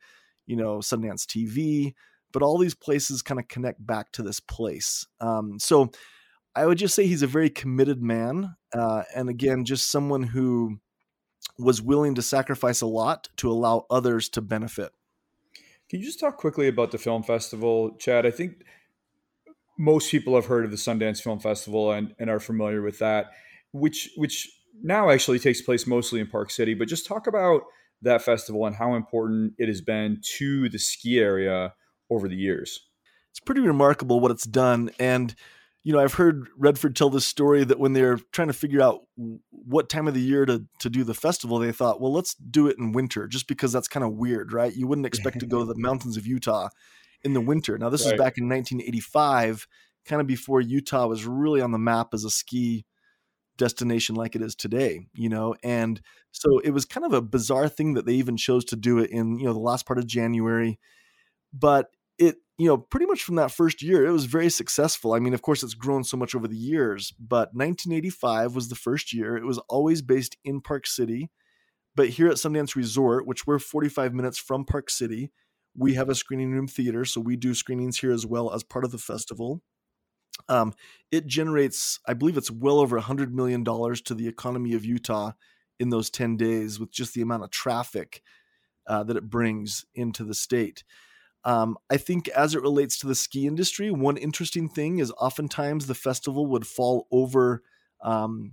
[0.46, 1.94] you know, Sundance TV
[2.32, 5.06] but all these places kind of connect back to this place.
[5.22, 5.90] Um, so
[6.56, 8.56] I would just say he's a very committed man.
[8.72, 10.80] Uh, and again, just someone who
[11.58, 14.90] was willing to sacrifice a lot to allow others to benefit.
[15.88, 18.26] Can you just talk quickly about the film festival, Chad?
[18.26, 18.64] I think
[19.78, 23.26] most people have heard of the Sundance Film Festival and, and are familiar with that,
[23.72, 24.50] which which
[24.82, 26.74] now actually takes place mostly in Park City.
[26.74, 27.62] But just talk about
[28.02, 31.74] that festival and how important it has been to the ski area
[32.10, 32.80] over the years.
[33.30, 34.90] It's pretty remarkable what it's done.
[34.98, 35.34] And,
[35.86, 39.02] you know, I've heard Redford tell this story that when they're trying to figure out
[39.50, 42.66] what time of the year to, to do the festival, they thought, well, let's do
[42.66, 44.74] it in winter just because that's kind of weird, right?
[44.74, 46.70] You wouldn't expect to go to the mountains of Utah
[47.22, 47.78] in the winter.
[47.78, 48.14] Now, this right.
[48.14, 49.68] is back in 1985,
[50.06, 52.84] kind of before Utah was really on the map as a ski
[53.56, 55.54] destination like it is today, you know?
[55.62, 56.00] And
[56.32, 59.10] so it was kind of a bizarre thing that they even chose to do it
[59.10, 60.80] in, you know, the last part of January.
[61.52, 65.12] But it you know pretty much from that first year it was very successful.
[65.12, 68.74] I mean of course it's grown so much over the years but 1985 was the
[68.74, 69.36] first year.
[69.36, 71.30] It was always based in park city
[71.94, 75.32] but here at sundance resort which we're 45 minutes from park city
[75.76, 78.84] we have a screening room theater so we do screenings here as well as part
[78.84, 79.62] of the festival.
[80.48, 80.74] Um,
[81.10, 85.32] it generates i believe it's well over $100 million to the economy of utah
[85.78, 88.22] in those 10 days with just the amount of traffic
[88.86, 90.84] uh, that it brings into the state
[91.46, 95.86] um, I think as it relates to the ski industry, one interesting thing is oftentimes
[95.86, 97.62] the festival would fall over
[98.02, 98.52] um,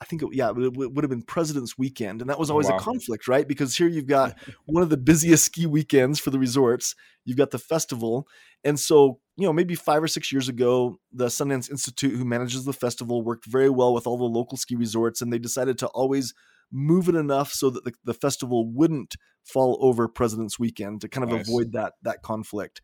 [0.00, 2.20] I think, it, yeah, it would have been President's Weekend.
[2.20, 2.76] And that was always Wow.
[2.76, 3.48] a conflict, right?
[3.48, 6.94] Because here you've got one of the busiest ski weekends for the resorts,
[7.24, 8.28] you've got the festival.
[8.62, 12.64] And so, you know, maybe five or six years ago, the Sundance Institute, who manages
[12.64, 15.22] the festival, worked very well with all the local ski resorts.
[15.22, 16.34] And they decided to always
[16.72, 21.24] move it enough so that the, the festival wouldn't fall over President's Weekend to kind
[21.24, 21.48] of Nice.
[21.48, 22.80] avoid that that conflict.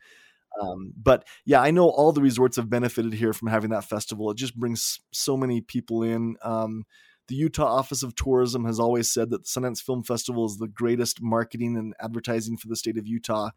[0.60, 4.30] Um, but yeah, I know all the resorts have benefited here from having that festival.
[4.30, 6.36] It just brings so many people in.
[6.42, 6.84] Um,
[7.28, 10.68] the Utah Office of Tourism has always said that the Sundance Film Festival is the
[10.68, 13.50] greatest marketing and advertising for the state of Utah.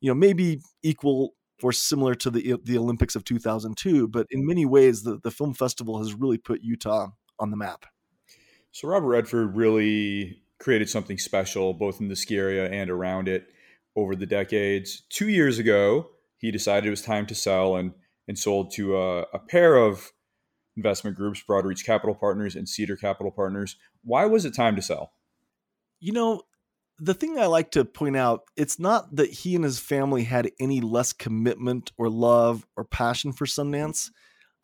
[0.00, 4.66] You know, maybe equal or similar to the the Olympics of 2002, but in many
[4.66, 7.08] ways, the, the film festival has really put Utah
[7.38, 7.86] on the map.
[8.74, 13.46] So Robert Redford really created something special both in the ski area and around it
[13.94, 15.02] over the decades.
[15.10, 17.92] Two years ago, he decided it was time to sell and
[18.26, 20.10] and sold to a, a pair of
[20.76, 23.76] investment groups, Broadreach Capital Partners and Cedar Capital Partners.
[24.02, 25.12] Why was it time to sell?
[26.00, 26.42] You know,
[26.98, 30.50] the thing I like to point out, it's not that he and his family had
[30.58, 34.10] any less commitment or love or passion for Sundance.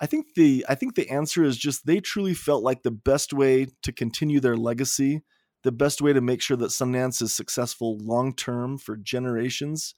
[0.00, 3.32] I think the I think the answer is just they truly felt like the best
[3.32, 5.22] way to continue their legacy,
[5.62, 9.94] the best way to make sure that Sundance is successful long term for generations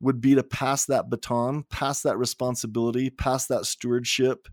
[0.00, 4.48] would be to pass that baton, pass that responsibility, pass that stewardship,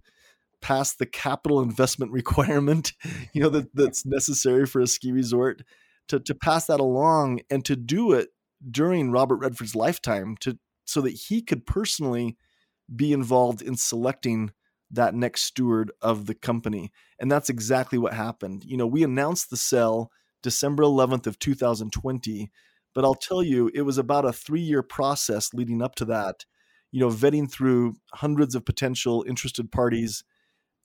[0.61, 2.93] pass the capital investment requirement,
[3.33, 5.63] you know, that, that's necessary for a ski resort,
[6.07, 8.29] to, to pass that along and to do it
[8.69, 12.35] during Robert Redford's lifetime to so that he could personally
[12.95, 14.51] be involved in selecting
[14.91, 16.91] that next steward of the company.
[17.19, 18.63] And that's exactly what happened.
[18.65, 22.49] You know, we announced the sale December 11th of 2020,
[22.95, 26.45] but I'll tell you it was about a 3-year process leading up to that.
[26.91, 30.23] You know, vetting through hundreds of potential interested parties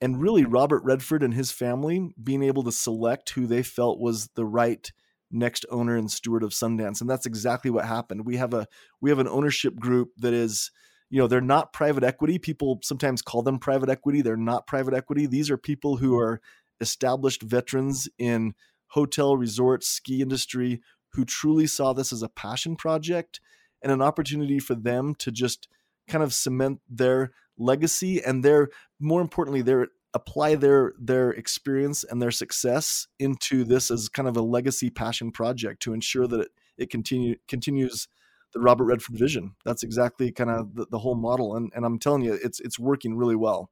[0.00, 4.28] and really Robert Redford and his family being able to select who they felt was
[4.34, 4.92] the right
[5.30, 8.26] next owner and steward of Sundance and that's exactly what happened.
[8.26, 8.66] We have a
[9.00, 10.70] we have an ownership group that is
[11.14, 12.40] you know they're not private equity.
[12.40, 14.20] People sometimes call them private equity.
[14.20, 15.26] They're not private equity.
[15.26, 16.24] These are people who mm-hmm.
[16.24, 16.40] are
[16.80, 18.54] established veterans in
[18.88, 23.38] hotel resort ski industry who truly saw this as a passion project
[23.80, 25.68] and an opportunity for them to just
[26.08, 32.20] kind of cement their legacy and their more importantly their apply their their experience and
[32.20, 36.48] their success into this as kind of a legacy passion project to ensure that it,
[36.76, 38.08] it continue continues
[38.54, 39.54] the Robert Redford vision.
[39.64, 42.78] That's exactly kind of the, the whole model, and and I'm telling you, it's it's
[42.78, 43.70] working really well.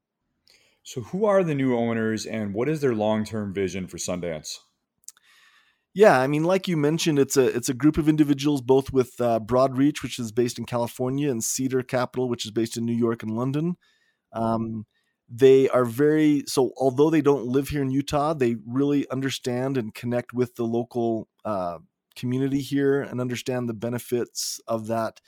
[0.82, 4.58] So who are the new owners and what is their long-term vision for Sundance?
[5.94, 9.20] Yeah, I mean, like you mentioned, it's a it's a group of individuals, both with
[9.20, 12.96] uh, Broadreach, which is based in California, and Cedar Capital, which is based in New
[12.96, 13.76] York and London.
[14.32, 14.86] Um,
[15.28, 16.72] they are very so.
[16.78, 21.28] Although they don't live here in Utah, they really understand and connect with the local
[21.44, 21.78] uh,
[22.14, 25.20] community here and understand the benefits of that.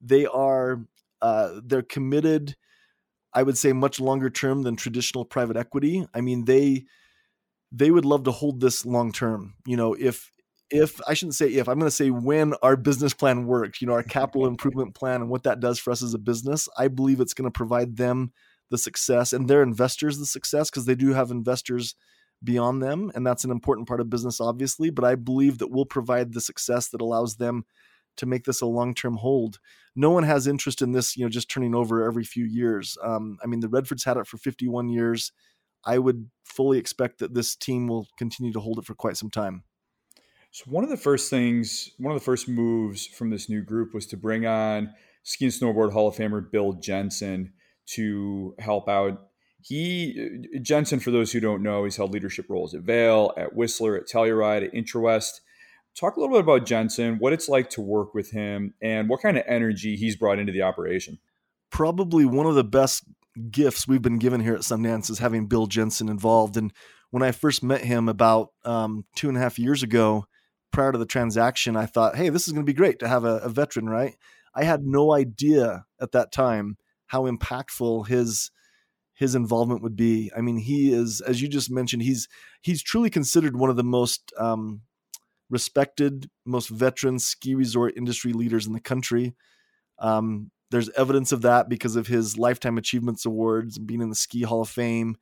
[0.00, 0.84] They are
[1.22, 2.56] uh, they're committed.
[3.32, 6.06] I would say much longer term than traditional private equity.
[6.14, 6.84] I mean, they
[7.72, 9.54] they would love to hold this long term.
[9.66, 10.32] You know, if
[10.70, 13.86] if I shouldn't say if I'm going to say when our business plan works, you
[13.86, 16.88] know, our capital improvement plan and what that does for us as a business, I
[16.88, 18.32] believe it's going to provide them
[18.70, 21.96] the success and their investors the success because they do have investors
[22.42, 25.84] beyond them and that's an important part of business obviously, but I believe that we'll
[25.84, 27.64] provide the success that allows them
[28.16, 29.58] to make this a long-term hold.
[29.96, 32.96] No one has interest in this, you know, just turning over every few years.
[33.02, 35.32] Um, I mean, the Redfords had it for 51 years.
[35.84, 39.30] I would fully expect that this team will continue to hold it for quite some
[39.30, 39.64] time.
[40.52, 43.94] So one of the first things, one of the first moves from this new group
[43.94, 47.52] was to bring on ski and snowboard Hall of Famer Bill Jensen
[47.94, 49.29] to help out.
[49.62, 53.96] He Jensen, for those who don't know, he's held leadership roles at Vail, at Whistler,
[53.96, 55.40] at Telluride, at Intrawest.
[55.98, 59.20] Talk a little bit about Jensen, what it's like to work with him, and what
[59.20, 61.18] kind of energy he's brought into the operation.
[61.70, 63.04] Probably one of the best
[63.50, 66.56] gifts we've been given here at Sundance is having Bill Jensen involved.
[66.56, 66.72] And
[67.10, 70.26] when I first met him about um, two and a half years ago,
[70.72, 73.24] prior to the transaction, I thought, hey, this is going to be great to have
[73.24, 74.14] a, a veteran, right?
[74.54, 78.50] I had no idea at that time how impactful his
[79.20, 80.32] his involvement would be.
[80.34, 82.26] I mean, he is, as you just mentioned, he's
[82.62, 84.80] he's truly considered one of the most um,
[85.50, 89.34] respected, most veteran ski resort industry leaders in the country.
[89.98, 94.42] Um, there's evidence of that because of his lifetime achievements awards being in the ski
[94.42, 95.16] hall of fame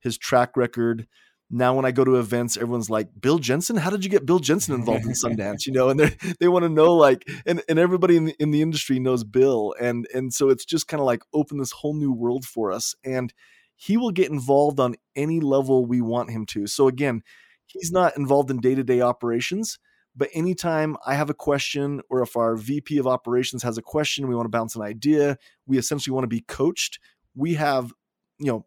[0.00, 1.06] his track record
[1.54, 4.38] now when i go to events everyone's like bill jensen how did you get bill
[4.38, 7.78] jensen involved in sundance you know and they they want to know like and, and
[7.78, 11.06] everybody in the, in the industry knows bill and and so it's just kind of
[11.06, 13.32] like open this whole new world for us and
[13.76, 16.66] he will get involved on any level we want him to.
[16.66, 17.22] So again,
[17.66, 19.78] he's not involved in day-to-day operations,
[20.16, 24.28] but anytime I have a question or if our VP of operations has a question,
[24.28, 27.00] we want to bounce an idea, we essentially want to be coached.
[27.34, 27.92] We have,
[28.38, 28.66] you know,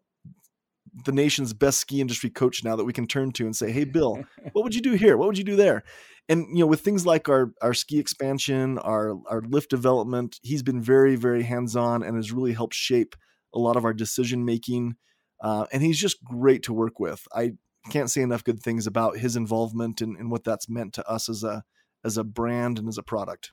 [1.04, 3.84] the nation's best ski industry coach now that we can turn to and say, "Hey,
[3.84, 5.16] Bill, what would you do here?
[5.16, 5.84] What would you do there?"
[6.28, 10.62] And you know, with things like our our ski expansion, our our lift development, he's
[10.62, 13.14] been very very hands on and has really helped shape
[13.54, 14.96] a lot of our decision making.
[15.42, 17.26] Uh, and he's just great to work with.
[17.32, 17.52] I
[17.90, 21.28] can't say enough good things about his involvement and, and what that's meant to us
[21.28, 21.64] as a
[22.04, 23.52] as a brand and as a product.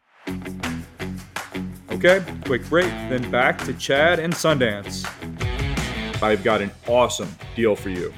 [1.91, 5.05] Okay, quick break, then back to Chad and Sundance.
[6.21, 8.13] I've got an awesome deal for you.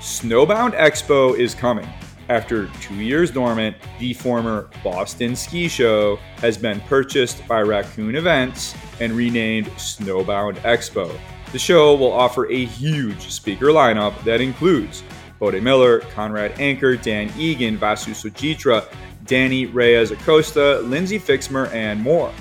[0.00, 1.88] Snowbound Expo is coming.
[2.28, 8.74] After two years dormant, the former Boston Ski Show has been purchased by Raccoon Events
[9.00, 11.12] and renamed Snowbound Expo.
[11.52, 15.02] The show will offer a huge speaker lineup that includes
[15.40, 18.86] Bode Miller, Conrad Anker, Dan Egan, Vasu Sojitra,
[19.24, 22.32] Danny Reyes Acosta, Lindsay Fixmer, and more.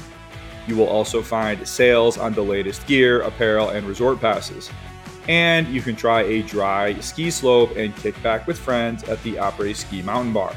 [0.70, 4.70] You will also find sales on the latest gear, apparel, and resort passes.
[5.28, 9.34] And you can try a dry ski slope and kick back with friends at the
[9.34, 10.55] Après Ski Mountain Bar.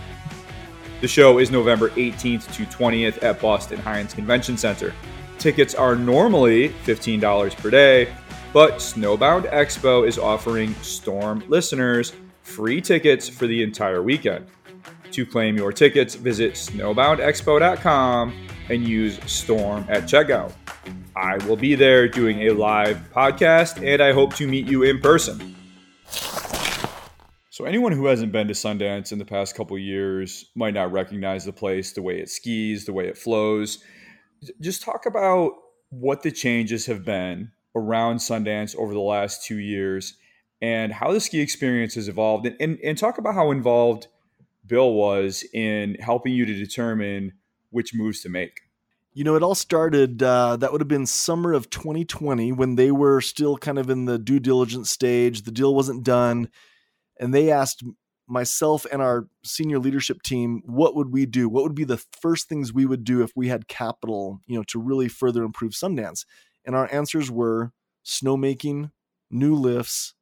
[1.01, 4.93] The show is November 18th to 20th at Boston Hynes Convention Center.
[5.39, 8.15] Tickets are normally $15 per day,
[8.53, 14.47] but Snowbound Expo is offering Storm listeners free tickets for the entire weekend.
[15.13, 20.53] To claim your tickets, visit snowboundexpo.com and use Storm at checkout.
[21.15, 24.99] I will be there doing a live podcast and I hope to meet you in
[25.01, 25.55] person.
[27.51, 31.45] So, anyone who hasn't been to Sundance in the past couple years might not recognize
[31.45, 33.85] the place, the way it skis, the way it flows.
[34.61, 35.53] Just talk about
[35.91, 40.15] what the changes have been around Sundance over the last two years
[40.63, 44.07] and how the ski experience has evolved and, and, and talk about how involved
[44.67, 47.35] Bill was in helping you to determine
[47.73, 48.61] which moves to make.
[49.15, 52.91] You know, it all started, uh, that would have been summer of 2020 when they
[52.91, 55.43] were still kind of in the due diligence stage.
[55.43, 56.49] The deal wasn't done.
[57.21, 57.83] And they asked
[58.27, 61.49] myself and our senior leadership team, what would we do?
[61.49, 64.65] What would be the first things we would do if we had capital, you know,
[64.69, 66.25] to really further improve Sundance?
[66.65, 67.73] And our answers were
[68.05, 68.93] snowmaking,
[69.31, 70.15] new lifts,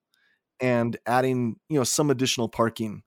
[0.61, 3.03] and adding, you know, some additional parking.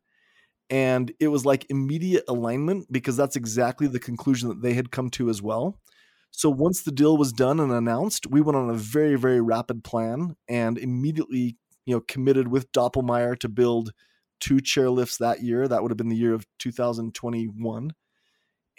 [0.69, 5.09] And it was like immediate alignment because that's exactly the conclusion that they had come
[5.11, 5.79] to as well.
[6.31, 9.83] So once the deal was done and announced, we went on a very, very rapid
[9.83, 13.91] plan and immediately, you know, committed with Doppelmayr to build
[14.39, 15.67] two chairlifts that year.
[15.67, 17.91] That would have been the year of 2021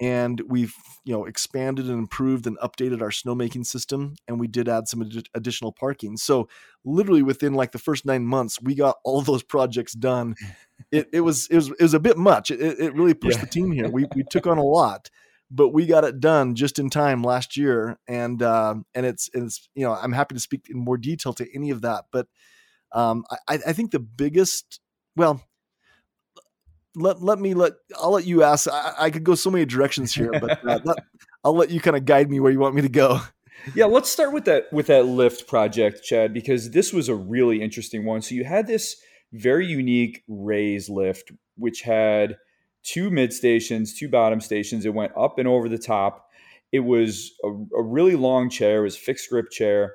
[0.00, 0.74] and we've
[1.04, 5.02] you know expanded and improved and updated our snowmaking system and we did add some
[5.02, 6.16] ad- additional parking.
[6.16, 6.48] So
[6.84, 10.34] literally within like the first nine months we got all those projects done.
[10.90, 12.50] It, it was it was it was a bit much.
[12.50, 13.44] It, it really pushed yeah.
[13.44, 13.88] the team here.
[13.88, 15.10] We, we took on a lot
[15.50, 19.68] but we got it done just in time last year and uh, and it's it's
[19.74, 22.26] you know i'm happy to speak in more detail to any of that but
[22.92, 24.80] um, I, I think the biggest
[25.16, 25.42] well
[26.96, 28.68] let let me let I'll let you ask.
[28.70, 30.98] I, I could go so many directions here, but uh, let,
[31.44, 33.20] I'll let you kind of guide me where you want me to go.
[33.74, 37.62] Yeah, let's start with that with that lift project, Chad, because this was a really
[37.62, 38.22] interesting one.
[38.22, 38.96] So you had this
[39.32, 42.36] very unique Ray's lift, which had
[42.82, 44.84] two mid stations, two bottom stations.
[44.84, 46.28] It went up and over the top.
[46.72, 48.80] It was a, a really long chair.
[48.80, 49.94] It was fixed grip chair,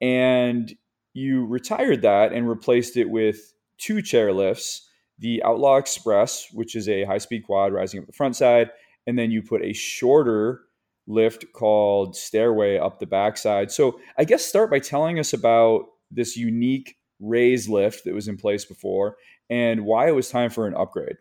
[0.00, 0.72] and
[1.14, 4.87] you retired that and replaced it with two chair lifts
[5.18, 8.70] the Outlaw Express, which is a high speed quad rising up the front side,
[9.06, 10.62] and then you put a shorter
[11.06, 13.70] lift called Stairway up the backside.
[13.72, 18.36] So I guess start by telling us about this unique Ray's lift that was in
[18.36, 19.16] place before
[19.50, 21.16] and why it was time for an upgrade.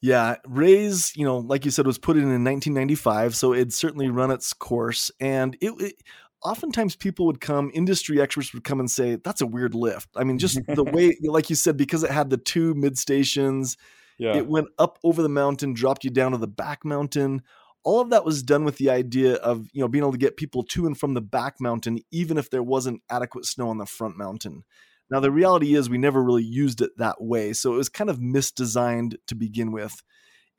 [0.00, 4.08] Yeah, Ray's, you know, like you said, was put in in 1995, so it certainly
[4.08, 5.94] run its course, and it, it
[6.42, 10.08] oftentimes people would come, industry experts would come and say, that's a weird lift.
[10.16, 13.76] I mean, just the way, like you said, because it had the two mid stations,
[14.18, 14.36] yeah.
[14.36, 17.42] it went up over the mountain, dropped you down to the back mountain.
[17.84, 20.36] All of that was done with the idea of, you know, being able to get
[20.36, 23.86] people to and from the back mountain, even if there wasn't adequate snow on the
[23.86, 24.64] front mountain.
[25.10, 27.52] Now, the reality is we never really used it that way.
[27.54, 30.02] So it was kind of misdesigned to begin with.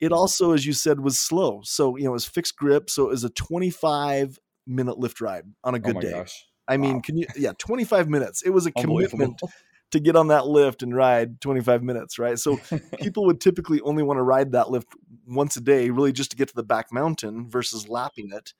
[0.00, 1.60] It also, as you said, was slow.
[1.62, 2.90] So, you know, it was fixed grip.
[2.90, 6.12] So it was a 25 minute lift ride on a oh good oh day.
[6.12, 6.46] Gosh.
[6.68, 6.82] I wow.
[6.82, 7.26] mean, can you?
[7.36, 8.42] Yeah, 25 minutes.
[8.42, 9.40] It was a commitment
[9.90, 12.38] to get on that lift and ride 25 minutes, right?
[12.38, 12.60] So
[13.00, 14.88] people would typically only want to ride that lift
[15.26, 18.54] once a day, really just to get to the back mountain versus lapping it.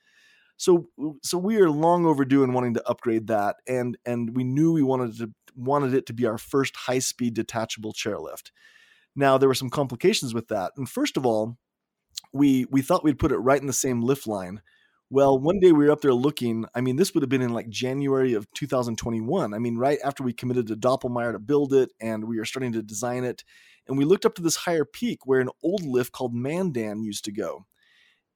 [0.57, 0.89] So
[1.23, 4.83] so we are long overdue in wanting to upgrade that, and and we knew we
[4.83, 8.51] wanted to wanted it to be our first high speed detachable chairlift.
[9.17, 11.57] Now there were some complications with that, and first of all,
[12.33, 14.61] we we thought we'd put it right in the same lift line.
[15.13, 16.67] Well, one day we were up there looking.
[16.73, 19.53] I mean, this would have been in like January of 2021.
[19.53, 22.73] I mean, right after we committed to Doppelmayr to build it and we were starting
[22.75, 23.43] to design it.
[23.89, 27.25] And we looked up to this higher peak where an old lift called Mandan used
[27.25, 27.67] to go.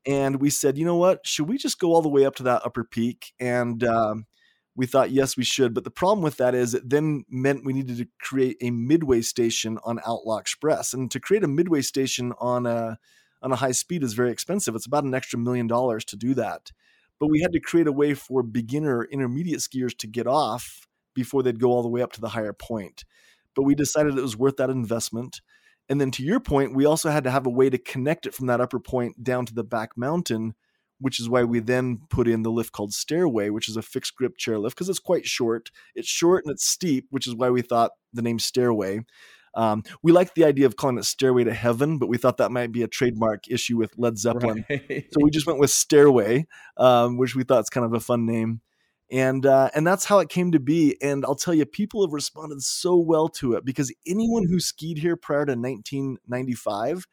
[0.04, 1.24] And we said, you know what?
[1.24, 3.32] Should we just go all the way up to that upper peak?
[3.38, 4.26] And um,
[4.74, 5.74] we thought, yes, we should.
[5.74, 9.20] But the problem with that is it then meant we needed to create a midway
[9.20, 10.92] station on Outlaw Express.
[10.92, 12.98] And to create a midway station on a
[13.44, 14.74] on a high speed is very expensive.
[14.74, 16.72] It's about an extra million dollars to do that.
[17.20, 21.42] But we had to create a way for beginner intermediate skiers to get off before
[21.42, 23.04] they'd go all the way up to the higher point.
[23.54, 25.40] But we decided it was worth that investment.
[25.88, 28.34] And then to your point, we also had to have a way to connect it
[28.34, 30.54] from that upper point down to the back mountain,
[30.98, 34.16] which is why we then put in the lift called Stairway, which is a fixed
[34.16, 35.70] grip chairlift because it's quite short.
[35.94, 39.04] It's short and it's steep, which is why we thought the name Stairway.
[39.56, 42.50] Um, we liked the idea of calling it Stairway to Heaven, but we thought that
[42.50, 44.64] might be a trademark issue with Led Zeppelin.
[44.68, 45.06] Right.
[45.12, 46.46] so we just went with Stairway,
[46.76, 48.60] um, which we thought is kind of a fun name.
[49.10, 50.96] And uh, and that's how it came to be.
[51.02, 54.98] And I'll tell you, people have responded so well to it because anyone who skied
[54.98, 57.06] here prior to 1995,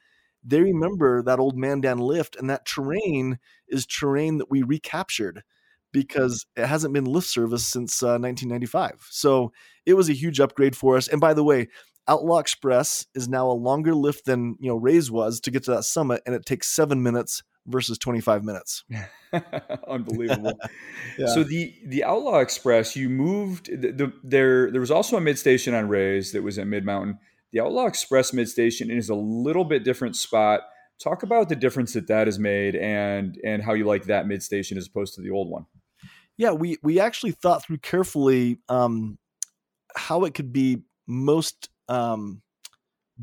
[0.44, 5.44] they remember that old Mandan lift, and that terrain is terrain that we recaptured
[5.92, 9.08] because it hasn't been lift service since uh, 1995.
[9.10, 9.52] So
[9.86, 11.08] it was a huge upgrade for us.
[11.08, 11.68] And by the way,
[12.08, 15.72] Outlaw Express is now a longer lift than you know Ray's was to get to
[15.72, 18.84] that summit, and it takes seven minutes versus 25 minutes.
[19.88, 20.58] Unbelievable.
[21.18, 21.28] yeah.
[21.28, 24.72] So the the Outlaw Express, you moved the, the, there.
[24.72, 27.20] There was also a mid station on Ray's that was at Mid Mountain.
[27.52, 30.62] The Outlaw Express mid station is a little bit different spot.
[31.02, 34.43] Talk about the difference that that has made, and and how you like that mid
[34.43, 35.66] station as opposed to the old one.
[36.38, 39.18] Yeah, we we actually thought through carefully um,
[39.95, 42.42] how it could be most um,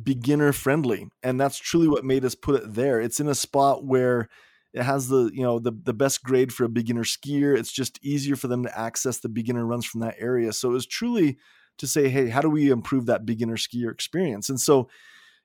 [0.01, 3.01] beginner friendly, and that's truly what made us put it there.
[3.01, 4.29] It's in a spot where
[4.75, 7.59] it has the you know the the best grade for a beginner skier.
[7.59, 10.53] It's just easier for them to access the beginner runs from that area.
[10.53, 11.39] So it was truly
[11.79, 14.49] to say, hey, how do we improve that beginner skier experience?
[14.49, 14.89] And so,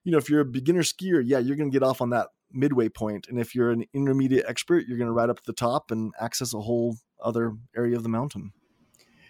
[0.02, 2.28] you know, if you're a beginner skier, yeah, you're going to get off on that
[2.52, 5.52] midway point, and if you're an intermediate expert, you're going to ride up to the
[5.54, 8.52] top and access a whole other area of the mountain.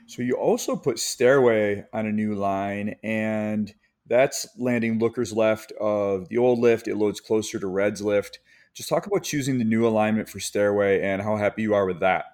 [0.06, 3.72] So you also put stairway on a new line and
[4.06, 6.88] that's landing lookers left of the old lift.
[6.88, 8.38] It loads closer to Red's lift.
[8.74, 12.00] Just talk about choosing the new alignment for Stairway and how happy you are with
[12.00, 12.24] that.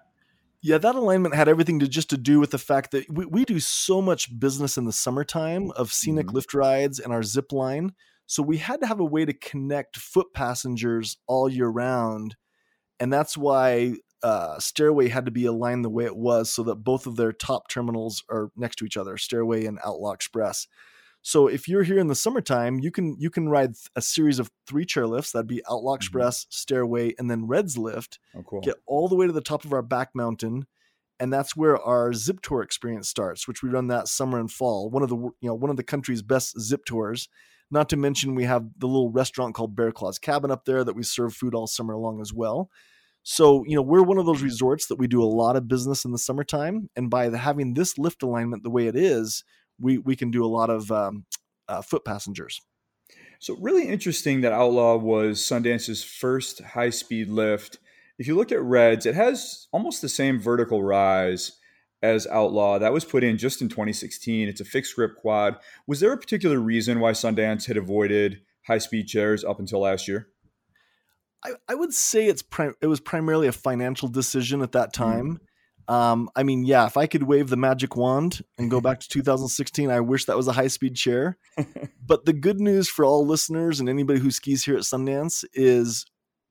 [0.62, 3.44] Yeah, that alignment had everything to just to do with the fact that we, we
[3.44, 6.36] do so much business in the summertime of scenic mm-hmm.
[6.36, 7.92] lift rides and our zip line.
[8.26, 12.36] So we had to have a way to connect foot passengers all year round.
[12.98, 16.76] And that's why uh, Stairway had to be aligned the way it was so that
[16.76, 20.66] both of their top terminals are next to each other, Stairway and Outlaw Express.
[21.22, 24.50] So if you're here in the summertime, you can you can ride a series of
[24.66, 25.32] three chairlifts.
[25.32, 25.96] That'd be Outlaw mm-hmm.
[25.96, 26.52] Express, mm-hmm.
[26.52, 28.18] Stairway, and then Red's lift.
[28.34, 28.60] Oh, cool.
[28.60, 30.66] Get all the way to the top of our back mountain,
[31.18, 34.88] and that's where our zip tour experience starts, which we run that summer and fall.
[34.88, 37.28] One of the you know one of the country's best zip tours.
[37.72, 40.96] Not to mention we have the little restaurant called Bear Claws Cabin up there that
[40.96, 42.68] we serve food all summer long as well.
[43.22, 46.04] So, you know, we're one of those resorts that we do a lot of business
[46.04, 46.88] in the summertime.
[46.96, 49.44] And by the, having this lift alignment the way it is,
[49.80, 51.24] we we can do a lot of um,
[51.68, 52.60] uh, foot passengers.
[53.38, 57.78] So really interesting that Outlaw was Sundance's first high speed lift.
[58.18, 61.52] If you look at Red's, it has almost the same vertical rise
[62.02, 62.78] as Outlaw.
[62.78, 64.48] That was put in just in 2016.
[64.48, 65.56] It's a fixed grip quad.
[65.86, 70.06] Was there a particular reason why Sundance had avoided high speed chairs up until last
[70.06, 70.28] year?
[71.42, 75.02] I, I would say it's pri- it was primarily a financial decision at that hmm.
[75.02, 75.26] time.
[75.28, 75.40] Mm.
[75.90, 79.08] Um, I mean, yeah, if I could wave the magic wand and go back to
[79.10, 81.36] 2016, I wish that was a high speed chair.
[82.06, 86.06] but the good news for all listeners and anybody who skis here at Sundance is,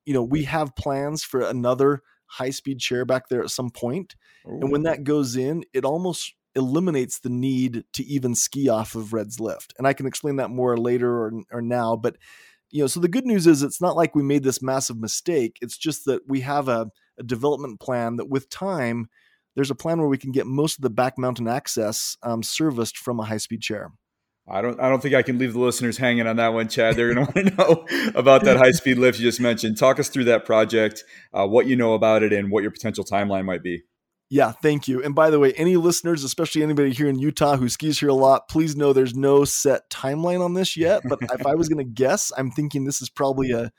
[0.06, 4.18] you know, we have plans for another high speed chair back there at some point.
[4.44, 9.14] And when that goes in, it almost eliminates the need to even ski off of
[9.14, 9.74] Red's lift.
[9.78, 11.96] And I can explain that more later or, or now.
[11.96, 12.18] But,
[12.72, 15.58] you know, so the good news is it's not like we made this massive mistake.
[15.62, 19.08] It's just that we have a, a development plan that with time,
[19.56, 22.97] there's a plan where we can get most of the back mountain access um, serviced
[22.97, 23.91] from a high speed chair.
[24.52, 24.80] I don't.
[24.80, 26.95] I don't think I can leave the listeners hanging on that one, Chad.
[26.95, 29.78] They're going to want to know about that high speed lift you just mentioned.
[29.78, 33.04] Talk us through that project, uh, what you know about it, and what your potential
[33.04, 33.84] timeline might be.
[34.32, 35.04] Yeah, thank you.
[35.04, 38.14] And by the way, any listeners, especially anybody here in Utah who skis here a
[38.14, 41.02] lot, please know there's no set timeline on this yet.
[41.04, 43.72] But if I was going to guess, I'm thinking this is probably a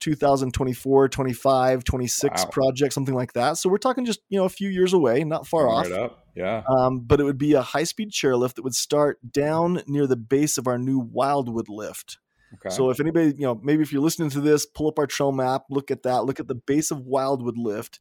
[0.00, 2.50] 2024, 25, 26 wow.
[2.50, 3.56] project, something like that.
[3.58, 5.88] So we're talking just, you know, a few years away, not far off.
[6.34, 6.62] Yeah.
[6.68, 10.16] Um, but it would be a high speed chairlift that would start down near the
[10.16, 12.18] base of our new Wildwood lift.
[12.54, 12.74] Okay.
[12.74, 15.32] So if anybody, you know, maybe if you're listening to this, pull up our trail
[15.32, 18.00] map, look at that, look at the base of Wildwood lift.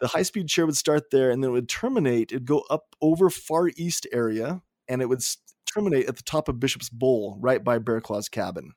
[0.00, 2.96] The high speed chair would start there and then it would terminate, it'd go up
[3.02, 5.22] over far east area and it would
[5.72, 8.72] terminate at the top of Bishop's Bowl, right by Bear Claw's cabin.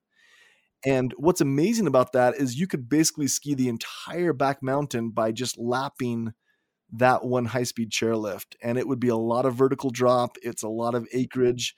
[0.85, 5.31] And what's amazing about that is you could basically ski the entire back mountain by
[5.31, 6.33] just lapping
[6.91, 8.55] that one high speed chairlift.
[8.61, 11.75] And it would be a lot of vertical drop, it's a lot of acreage.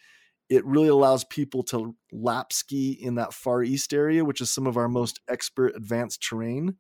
[0.50, 4.68] It really allows people to lap ski in that far east area, which is some
[4.68, 6.76] of our most expert advanced terrain.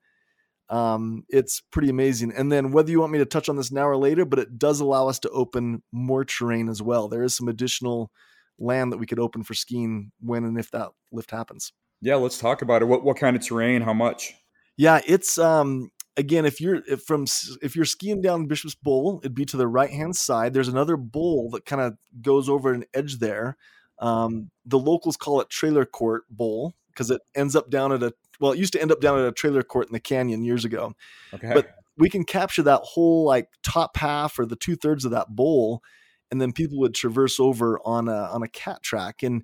[0.69, 2.31] Um, it's pretty amazing.
[2.35, 4.59] And then, whether you want me to touch on this now or later, but it
[4.59, 7.07] does allow us to open more terrain as well.
[7.07, 8.11] There is some additional
[8.59, 11.71] land that we could open for skiing when and if that lift happens.
[12.01, 12.85] Yeah, let's talk about it.
[12.85, 13.81] What what kind of terrain?
[13.81, 14.35] How much?
[14.77, 17.25] Yeah, it's um again if you're if from
[17.61, 20.53] if you're skiing down Bishop's Bowl, it'd be to the right hand side.
[20.53, 23.57] There's another bowl that kind of goes over an edge there.
[23.99, 28.13] Um, the locals call it Trailer Court Bowl because it ends up down at a
[28.39, 30.65] well, it used to end up down at a trailer court in the canyon years
[30.65, 30.93] ago.
[31.33, 31.51] Okay.
[31.53, 35.35] But we can capture that whole like top half or the two thirds of that
[35.35, 35.81] bowl,
[36.29, 39.23] and then people would traverse over on a on a cat track.
[39.23, 39.43] And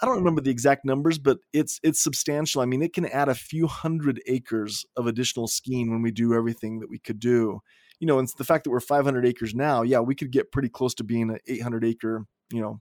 [0.00, 2.62] I don't remember the exact numbers, but it's it's substantial.
[2.62, 6.34] I mean, it can add a few hundred acres of additional skiing when we do
[6.34, 7.60] everything that we could do.
[7.98, 10.68] You know, and the fact that we're 500 acres now, yeah, we could get pretty
[10.68, 12.80] close to being an 800 acre, you know,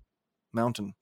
[0.54, 0.94] mountain.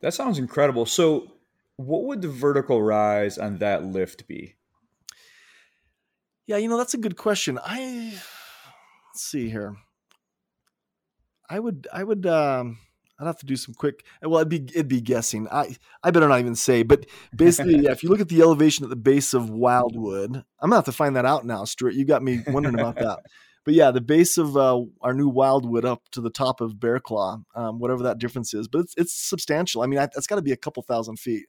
[0.00, 0.86] That sounds incredible.
[0.86, 1.32] So,
[1.76, 4.54] what would the vertical rise on that lift be?
[6.46, 7.58] Yeah, you know, that's a good question.
[7.62, 8.18] I
[9.08, 9.76] let's see here.
[11.48, 12.78] I would I would um
[13.18, 15.48] I'd have to do some quick well it'd be it'd be guessing.
[15.50, 18.84] I I better not even say, but basically yeah, if you look at the elevation
[18.84, 21.94] at the base of Wildwood, I'm gonna have to find that out now, Stuart.
[21.94, 23.20] You got me wondering about that.
[23.64, 27.00] But yeah, the base of uh, our new Wildwood up to the top of Bear
[27.00, 29.82] Claw, um, whatever that difference is, but it's it's substantial.
[29.82, 31.46] I mean, I, that's got to be a couple thousand feet.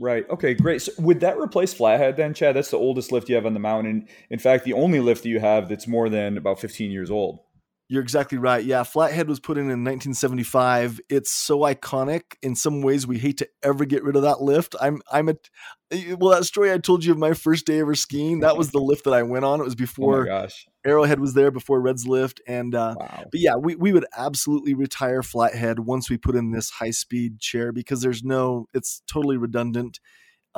[0.00, 0.28] Right.
[0.30, 0.54] Okay.
[0.54, 0.82] Great.
[0.82, 2.54] So would that replace Flathead then, Chad?
[2.54, 4.06] That's the oldest lift you have on the mountain.
[4.30, 7.40] In fact, the only lift that you have that's more than about 15 years old.
[7.88, 8.62] You're exactly right.
[8.62, 11.00] Yeah, Flathead was put in in 1975.
[11.08, 12.22] It's so iconic.
[12.42, 14.74] In some ways, we hate to ever get rid of that lift.
[14.78, 15.36] I'm, I'm a,
[16.18, 18.40] well, that story I told you of my first day ever skiing.
[18.40, 19.60] That was the lift that I went on.
[19.60, 20.48] It was before oh
[20.84, 23.24] Arrowhead was there, before Red's lift, and uh, wow.
[23.30, 27.40] but yeah, we we would absolutely retire Flathead once we put in this high speed
[27.40, 29.98] chair because there's no, it's totally redundant.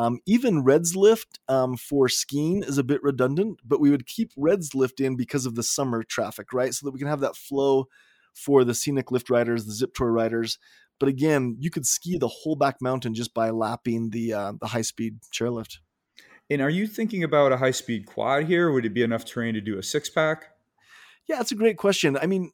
[0.01, 4.32] Um, even Red's lift um, for skiing is a bit redundant, but we would keep
[4.34, 6.72] Red's lift in because of the summer traffic, right?
[6.72, 7.86] So that we can have that flow
[8.32, 10.59] for the scenic lift riders, the zip tour riders.
[10.98, 14.68] But again, you could ski the whole back mountain just by lapping the uh, the
[14.68, 15.80] high speed chairlift.
[16.48, 18.72] And are you thinking about a high speed quad here?
[18.72, 20.46] Would it be enough terrain to do a six pack?
[21.28, 22.16] Yeah, that's a great question.
[22.16, 22.53] I mean,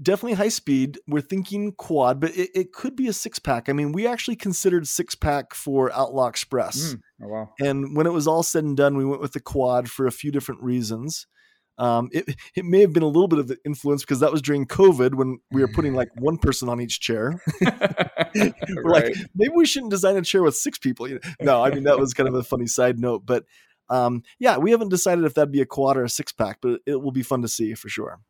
[0.00, 0.98] definitely high speed.
[1.06, 3.68] We're thinking quad, but it, it could be a six pack.
[3.68, 6.94] I mean, we actually considered six pack for Outlaw Express.
[6.94, 7.48] Mm, oh, wow.
[7.60, 10.12] And when it was all said and done, we went with the quad for a
[10.12, 11.26] few different reasons.
[11.78, 14.42] Um, it, it may have been a little bit of the influence because that was
[14.42, 17.40] during COVID when we were putting like one person on each chair.
[17.60, 19.04] we're right.
[19.04, 21.08] like, maybe we shouldn't design a chair with six people.
[21.40, 23.24] No, I mean, that was kind of a funny side note.
[23.24, 23.44] But
[23.88, 26.80] um, yeah, we haven't decided if that'd be a quad or a six pack, but
[26.86, 28.20] it will be fun to see for sure.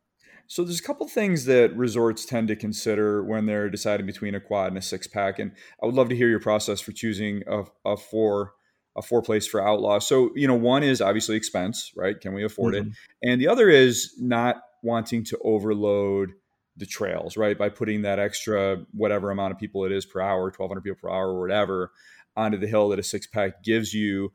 [0.49, 4.39] So there's a couple things that resorts tend to consider when they're deciding between a
[4.39, 7.43] quad and a six pack, and I would love to hear your process for choosing
[7.47, 8.53] a, a four
[8.97, 9.99] a four place for outlaw.
[9.99, 12.19] So you know, one is obviously expense, right?
[12.19, 12.89] Can we afford mm-hmm.
[12.89, 13.29] it?
[13.29, 16.31] And the other is not wanting to overload
[16.75, 17.57] the trails, right?
[17.57, 21.13] By putting that extra whatever amount of people it is per hour, 1,200 people per
[21.13, 21.91] hour, or whatever,
[22.35, 24.31] onto the hill that a six pack gives you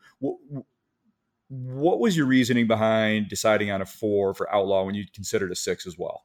[1.63, 5.57] what was your reasoning behind deciding on a four for outlaw when you considered a
[5.57, 6.23] six as well?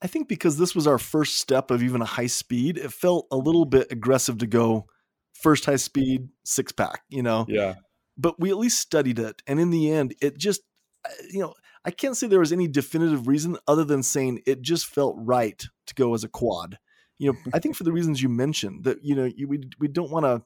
[0.00, 3.26] I think because this was our first step of even a high speed, it felt
[3.30, 4.86] a little bit aggressive to go
[5.32, 7.46] first high speed six pack, you know?
[7.48, 7.74] Yeah.
[8.18, 9.42] But we at least studied it.
[9.46, 10.62] And in the end, it just,
[11.04, 11.54] uh, you know,
[11.84, 15.62] I can't say there was any definitive reason other than saying it just felt right
[15.86, 16.78] to go as a quad.
[17.18, 19.88] You know, I think for the reasons you mentioned that, you know, you, we, we
[19.88, 20.42] don't want to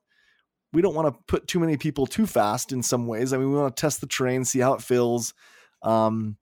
[0.73, 3.33] we don't want to put too many people too fast in some ways.
[3.33, 5.35] I mean, we want to test the terrain, see how it feels.
[5.83, 6.37] Um,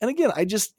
[0.00, 0.74] and again, I just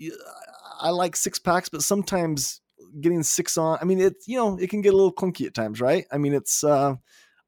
[0.80, 2.62] I like six packs, but sometimes
[3.00, 5.54] getting six on, I mean, it you know it can get a little clunky at
[5.54, 6.06] times, right?
[6.12, 6.96] I mean, it's uh,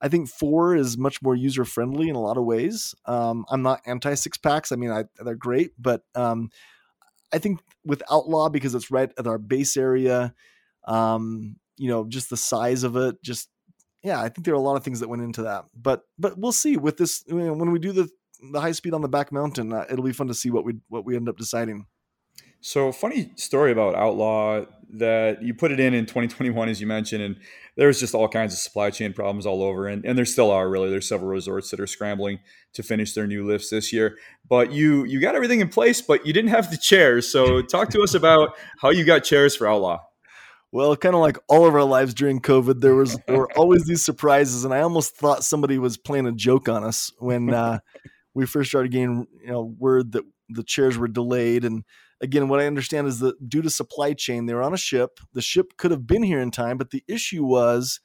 [0.01, 2.95] I think four is much more user friendly in a lot of ways.
[3.05, 4.71] Um, I'm not anti six packs.
[4.71, 6.49] I mean, I, they're great, but um,
[7.33, 10.33] I think with Outlaw because it's right at our base area,
[10.85, 13.49] um, you know, just the size of it, just
[14.06, 15.66] yeah, I think there are a lot of things that went into that.
[15.76, 18.10] But but we'll see with this you know, when we do the
[18.51, 19.74] the high speed on the back mountain.
[19.74, 21.86] Uh, it'll be fun to see what we what we end up deciding.
[22.62, 27.22] So, funny story about Outlaw that you put it in in 2021, as you mentioned,
[27.22, 27.36] and
[27.76, 30.68] there's just all kinds of supply chain problems all over, and, and there still are.
[30.68, 32.39] Really, there's several resorts that are scrambling
[32.74, 34.18] to finish their new lifts this year.
[34.49, 37.32] But you you got everything in place, but you didn't have the chairs.
[37.32, 39.99] So, talk to us about how you got chairs for Outlaw.
[40.76, 43.86] Well, kind of like all of our lives during COVID, there was there were always
[43.86, 47.80] these surprises, and I almost thought somebody was playing a joke on us when uh,
[48.34, 51.86] we first started getting you know word that the chairs were delayed and
[52.21, 55.19] again, what I understand is that due to supply chain, they were on a ship.
[55.32, 58.01] The ship could have been here in time, but the issue was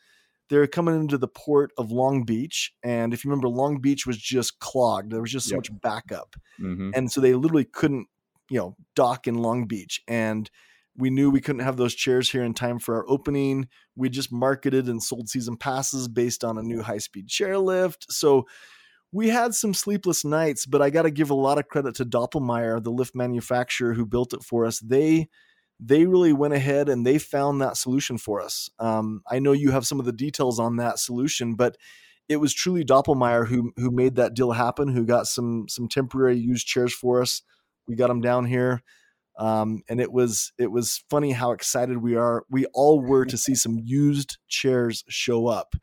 [0.49, 2.73] they're coming into the port of Long Beach.
[2.85, 5.13] And if you remember, Long Beach was just clogged.
[5.13, 5.59] There was just so yep.
[5.59, 6.37] much backup.
[6.61, 6.91] Mm-hmm.
[6.95, 8.09] And so they literally couldn't,
[8.49, 10.03] you know, dock in Long Beach.
[10.09, 10.51] And
[11.01, 13.69] we knew we couldn't have those chairs here in time for our opening.
[13.97, 18.05] We just marketed and sold season passes based on a new high speed chairlift.
[18.09, 18.47] So
[19.13, 22.05] we had some sleepless nights, but I got to give a lot of credit to
[22.05, 24.79] Doppelmayr, the lift manufacturer who built it for us.
[24.79, 25.29] They
[25.83, 28.69] they really went ahead and they found that solution for us.
[28.79, 31.77] Um, I know you have some of the details on that solution, but
[32.29, 34.89] it was truly Doppelmayr who who made that deal happen.
[34.89, 37.43] Who got some some temporary used chairs for us.
[37.89, 38.83] We got them down here,
[39.39, 42.45] um, and it was it was funny how excited we are.
[42.51, 45.75] We all were to see some used chairs show up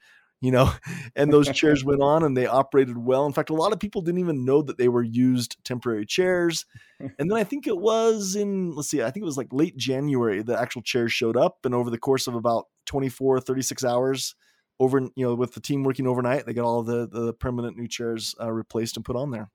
[0.42, 0.72] you know,
[1.16, 3.26] and those chairs went on and they operated well.
[3.26, 6.66] In fact, a lot of people didn't even know that they were used temporary chairs.
[7.20, 9.78] And then I think it was in, let's see, I think it was like late
[9.78, 11.60] January, the actual chairs showed up.
[11.64, 14.34] And over the course of about 24, 36 hours,
[14.80, 17.88] over, you know, with the team working overnight, they got all the, the permanent new
[17.88, 19.52] chairs uh, replaced and put on there.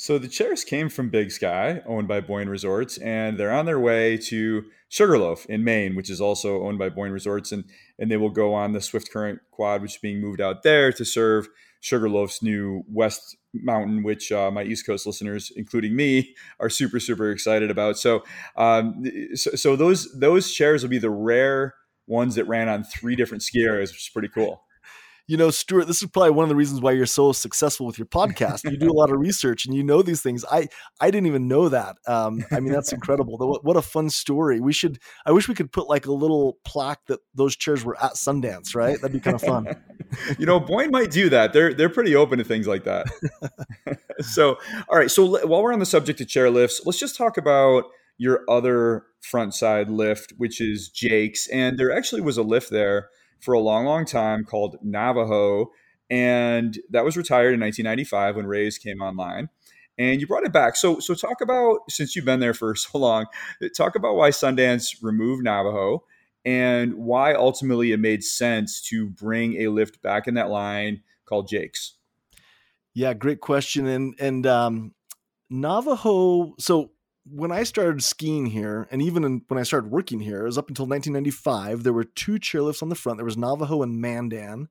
[0.00, 3.80] So the chairs came from Big Sky, owned by Boyne Resorts, and they're on their
[3.80, 7.64] way to Sugarloaf in Maine, which is also owned by Boyne Resorts, and
[7.98, 10.92] and they will go on the Swift Current Quad, which is being moved out there
[10.92, 11.48] to serve
[11.80, 17.32] Sugarloaf's new West Mountain, which uh, my East Coast listeners, including me, are super super
[17.32, 17.98] excited about.
[17.98, 18.22] So,
[18.56, 19.02] um,
[19.34, 21.74] so, so those those chairs will be the rare
[22.06, 24.62] ones that ran on three different ski areas, which is pretty cool
[25.28, 27.98] you know, Stuart, this is probably one of the reasons why you're so successful with
[27.98, 28.68] your podcast.
[28.68, 30.42] You do a lot of research and you know these things.
[30.50, 30.68] I
[31.00, 31.98] I didn't even know that.
[32.06, 33.36] Um, I mean, that's incredible.
[33.62, 34.58] What, a fun story.
[34.58, 34.98] We should.
[35.26, 38.74] I wish we could put like a little plaque that those chairs were at Sundance.
[38.74, 38.98] Right?
[38.98, 39.76] That'd be kind of fun.
[40.38, 41.52] you know, Boyne might do that.
[41.52, 43.06] They're they're pretty open to things like that.
[44.20, 44.56] so,
[44.88, 45.10] all right.
[45.10, 47.84] So while we're on the subject of chair lifts, let's just talk about
[48.16, 51.46] your other front side lift, which is Jake's.
[51.48, 53.10] And there actually was a lift there
[53.40, 55.70] for a long, long time called Navajo.
[56.10, 59.48] And that was retired in 1995 when Ray's came online.
[59.98, 60.76] And you brought it back.
[60.76, 63.26] So, so talk about since you've been there for so long,
[63.76, 66.04] talk about why Sundance removed Navajo
[66.44, 71.48] and why ultimately it made sense to bring a lift back in that line called
[71.48, 71.94] Jake's.
[72.94, 73.86] Yeah, great question.
[73.86, 74.94] And and um,
[75.50, 76.54] Navajo.
[76.58, 76.92] So
[77.30, 80.58] when I started skiing here, and even in, when I started working here, it was
[80.58, 81.82] up until 1995.
[81.82, 83.18] There were two chairlifts on the front.
[83.18, 84.68] There was Navajo and Mandan.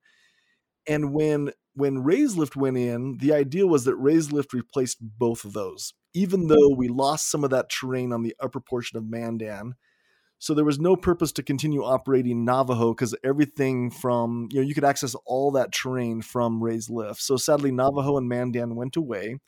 [0.87, 5.45] And when when Ray's Lift went in, the idea was that Ray's Lift replaced both
[5.45, 9.07] of those, even though we lost some of that terrain on the upper portion of
[9.07, 9.75] Mandan.
[10.39, 14.73] So there was no purpose to continue operating Navajo because everything from you know you
[14.73, 17.21] could access all that terrain from Ray's Lift.
[17.21, 19.39] So sadly, Navajo and Mandan went away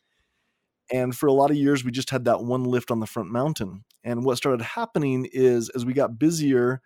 [0.92, 3.30] and for a lot of years, we just had that one lift on the front
[3.30, 3.84] mountain.
[4.04, 6.82] And what started happening is as we got busier,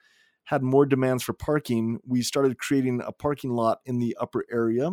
[0.45, 4.91] had more demands for parking, we started creating a parking lot in the upper area.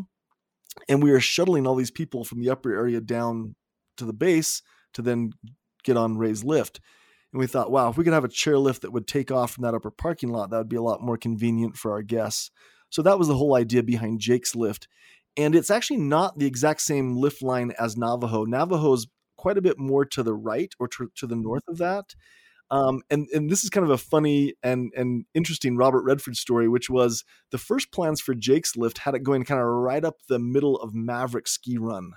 [0.88, 3.56] And we were shuttling all these people from the upper area down
[3.96, 4.62] to the base
[4.94, 5.32] to then
[5.82, 6.80] get on Ray's Lift.
[7.32, 9.52] And we thought, wow, if we could have a chair lift that would take off
[9.52, 12.50] from that upper parking lot, that would be a lot more convenient for our guests.
[12.90, 14.88] So that was the whole idea behind Jake's Lift
[15.36, 18.44] and it's actually not the exact same lift line as Navajo.
[18.44, 19.06] Navajo is
[19.36, 22.14] quite a bit more to the right or to, to the north of that.
[22.72, 26.68] Um, and and this is kind of a funny and and interesting Robert Redford story,
[26.68, 30.18] which was the first plans for Jake's lift had it going kind of right up
[30.28, 32.12] the middle of Maverick Ski Run,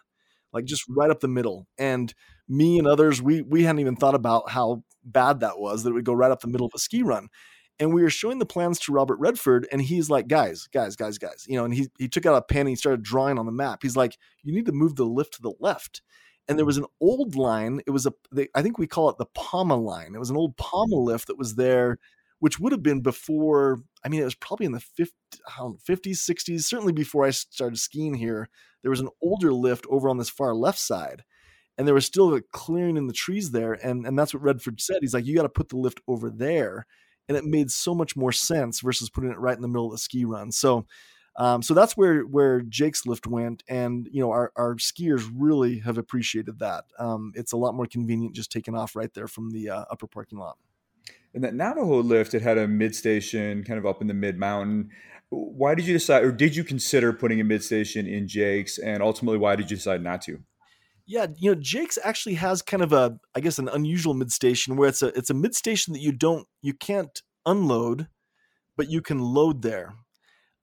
[0.52, 1.66] like just right up the middle.
[1.80, 2.14] And
[2.48, 5.94] me and others, we we hadn't even thought about how bad that was that it
[5.94, 7.30] would go right up the middle of a ski run
[7.80, 11.18] and we were showing the plans to Robert Redford, and he's like, guys, guys, guys,
[11.18, 13.46] guys, you know, and he he took out a pen and he started drawing on
[13.46, 13.80] the map.
[13.82, 16.02] He's like, you need to move the lift to the left.
[16.48, 16.68] And there hmm.
[16.68, 17.82] was an old line.
[17.88, 20.14] It was a, they, I think we call it the Palma line.
[20.14, 21.04] It was an old Palma hmm.
[21.04, 21.98] lift that was there,
[22.40, 23.80] which would have been before.
[24.04, 25.14] I mean, it was probably in the 50,
[25.50, 28.50] 50s, 60s, certainly before I started skiing here.
[28.82, 29.28] There was an hmm.
[29.28, 31.24] older lift over on this far left side
[31.76, 34.80] and there was still a clearing in the trees there and and that's what redford
[34.80, 36.86] said he's like you got to put the lift over there
[37.28, 39.92] and it made so much more sense versus putting it right in the middle of
[39.92, 40.52] the ski run.
[40.52, 40.86] So
[41.36, 45.80] Um, so that's where where Jake's lift went, and you know our our skiers really
[45.80, 46.86] have appreciated that.
[47.00, 50.06] Um, it's a lot more convenient just taking off right there from the uh, upper
[50.06, 50.58] parking lot.
[51.34, 54.38] And that Navajo lift, it had a mid station kind of up in the mid
[54.38, 54.92] mountain.
[55.30, 58.78] Why did you decide, or did you consider putting a mid station in Jake's?
[58.78, 60.40] And ultimately, why did you decide not to?
[61.06, 64.76] Yeah, you know, Jake's actually has kind of a, I guess, an unusual mid station
[64.78, 68.08] where it's a it's a mid station that you don't you can't unload,
[68.78, 69.96] but you can load there.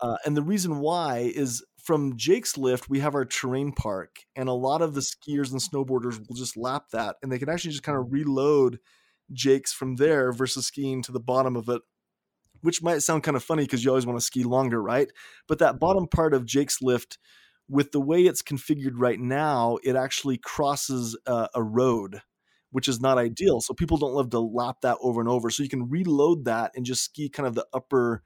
[0.00, 4.48] Uh, and the reason why is from Jake's lift, we have our terrain park, and
[4.48, 7.72] a lot of the skiers and snowboarders will just lap that, and they can actually
[7.72, 8.78] just kind of reload
[9.32, 11.82] Jake's from there versus skiing to the bottom of it,
[12.62, 15.10] which might sound kind of funny because you always want to ski longer, right?
[15.48, 17.18] But that bottom part of Jake's lift,
[17.70, 22.20] with the way it's configured right now, it actually crosses a, a road,
[22.72, 23.60] which is not ideal.
[23.60, 25.50] So people don't love to lap that over and over.
[25.50, 28.22] So you can reload that and just ski kind of the upper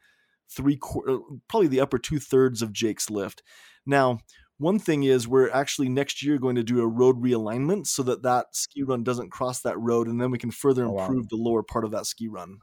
[0.49, 1.19] three quarter, uh,
[1.49, 3.43] probably the upper two thirds of Jake's lift.
[3.85, 4.21] Now,
[4.59, 8.23] one thing is we're actually next year going to do a road realignment so that
[8.23, 11.27] that ski run doesn't cross that road, and then we can further improve oh, wow.
[11.29, 12.59] the lower part of that ski run.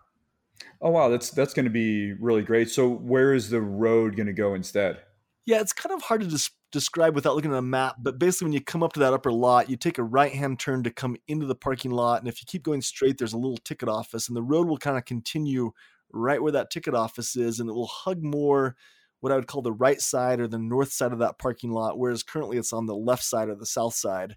[0.82, 2.70] Oh wow, that's that's going to be really great.
[2.70, 5.02] So where is the road going to go instead?
[5.46, 8.46] Yeah, it's kind of hard to des- describe without looking at a map, but basically
[8.46, 11.16] when you come up to that upper lot, you take a right-hand turn to come
[11.28, 14.28] into the parking lot, and if you keep going straight, there's a little ticket office,
[14.28, 15.72] and the road will kind of continue
[16.12, 18.76] right where that ticket office is, and it will hug more
[19.22, 21.98] what I would call the right side or the north side of that parking lot,
[21.98, 24.36] whereas currently it's on the left side or the south side.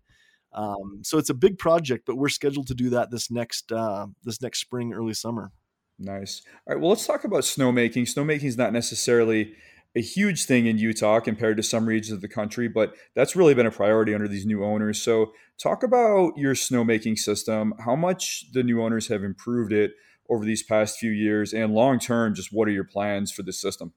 [0.53, 4.07] Um, so it's a big project, but we're scheduled to do that this next uh,
[4.23, 5.51] this next spring, early summer.
[5.99, 6.43] Nice.
[6.67, 6.81] All right.
[6.81, 8.03] Well, let's talk about snowmaking.
[8.03, 9.55] Snowmaking is not necessarily
[9.97, 13.55] a huge thing in Utah compared to some regions of the country, but that's really
[13.55, 15.01] been a priority under these new owners.
[15.01, 15.33] So,
[15.63, 17.75] talk about your snowmaking system.
[17.85, 19.93] How much the new owners have improved it
[20.29, 23.53] over these past few years, and long term, just what are your plans for the
[23.53, 23.93] system?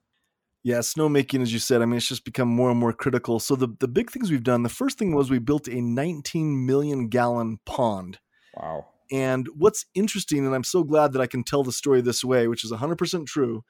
[0.63, 3.39] Yeah, snowmaking, as you said, I mean, it's just become more and more critical.
[3.39, 4.63] So the the big things we've done.
[4.63, 8.19] The first thing was we built a 19 million gallon pond.
[8.55, 8.87] Wow.
[9.11, 12.47] And what's interesting, and I'm so glad that I can tell the story this way,
[12.47, 13.63] which is 100% true,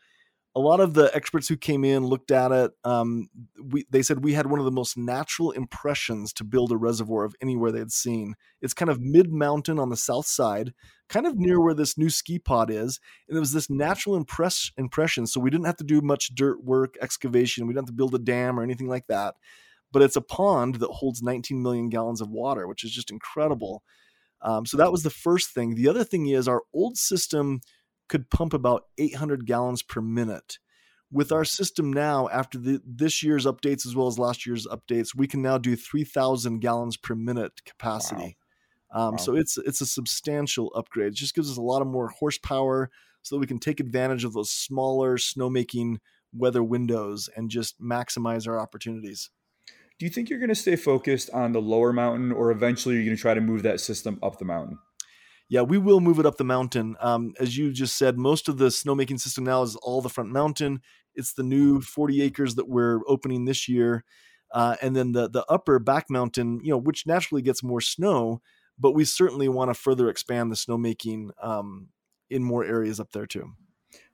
[0.57, 2.71] a lot of the experts who came in looked at it.
[2.83, 3.29] Um,
[3.63, 7.25] we, they said we had one of the most natural impressions to build a reservoir
[7.25, 8.33] of anywhere they had seen.
[8.59, 10.73] It's kind of mid mountain on the south side,
[11.09, 12.99] kind of near where this new ski pod is,
[13.29, 15.27] and it was this natural impress impression.
[15.27, 17.67] So we didn't have to do much dirt work, excavation.
[17.67, 19.35] We didn't have to build a dam or anything like that.
[19.91, 23.83] But it's a pond that holds 19 million gallons of water, which is just incredible.
[24.41, 25.75] Um, so that was the first thing.
[25.75, 27.61] The other thing is our old system
[28.07, 30.59] could pump about 800 gallons per minute.
[31.11, 35.15] With our system now, after the, this year's updates as well as last year's updates,
[35.15, 38.37] we can now do 3,000 gallons per minute capacity.
[38.93, 39.07] Wow.
[39.07, 39.17] Um, wow.
[39.17, 41.09] So it's it's a substantial upgrade.
[41.09, 42.89] It just gives us a lot of more horsepower,
[43.27, 45.97] so that we can take advantage of those smaller snowmaking
[46.33, 49.29] weather windows and just maximize our opportunities.
[49.99, 52.97] Do you think you're going to stay focused on the lower mountain, or eventually are
[52.97, 54.77] you're going to try to move that system up the mountain?
[55.49, 56.95] Yeah, we will move it up the mountain.
[56.99, 60.31] Um, as you just said, most of the snowmaking system now is all the front
[60.31, 60.81] mountain.
[61.15, 64.03] It's the new 40 acres that we're opening this year.
[64.53, 68.41] Uh, and then the the upper back mountain, you know, which naturally gets more snow,
[68.79, 71.89] but we certainly want to further expand the snowmaking um,
[72.29, 73.51] in more areas up there too.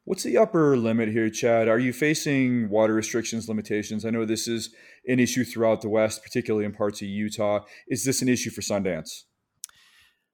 [0.06, 1.70] What's the upper limit here, Chad?
[1.70, 4.06] Are you facing water restrictions, limitations?
[4.06, 4.74] I know this is
[5.08, 7.62] an issue throughout the West, particularly in parts of Utah.
[7.88, 9.24] Is this an issue for Sundance?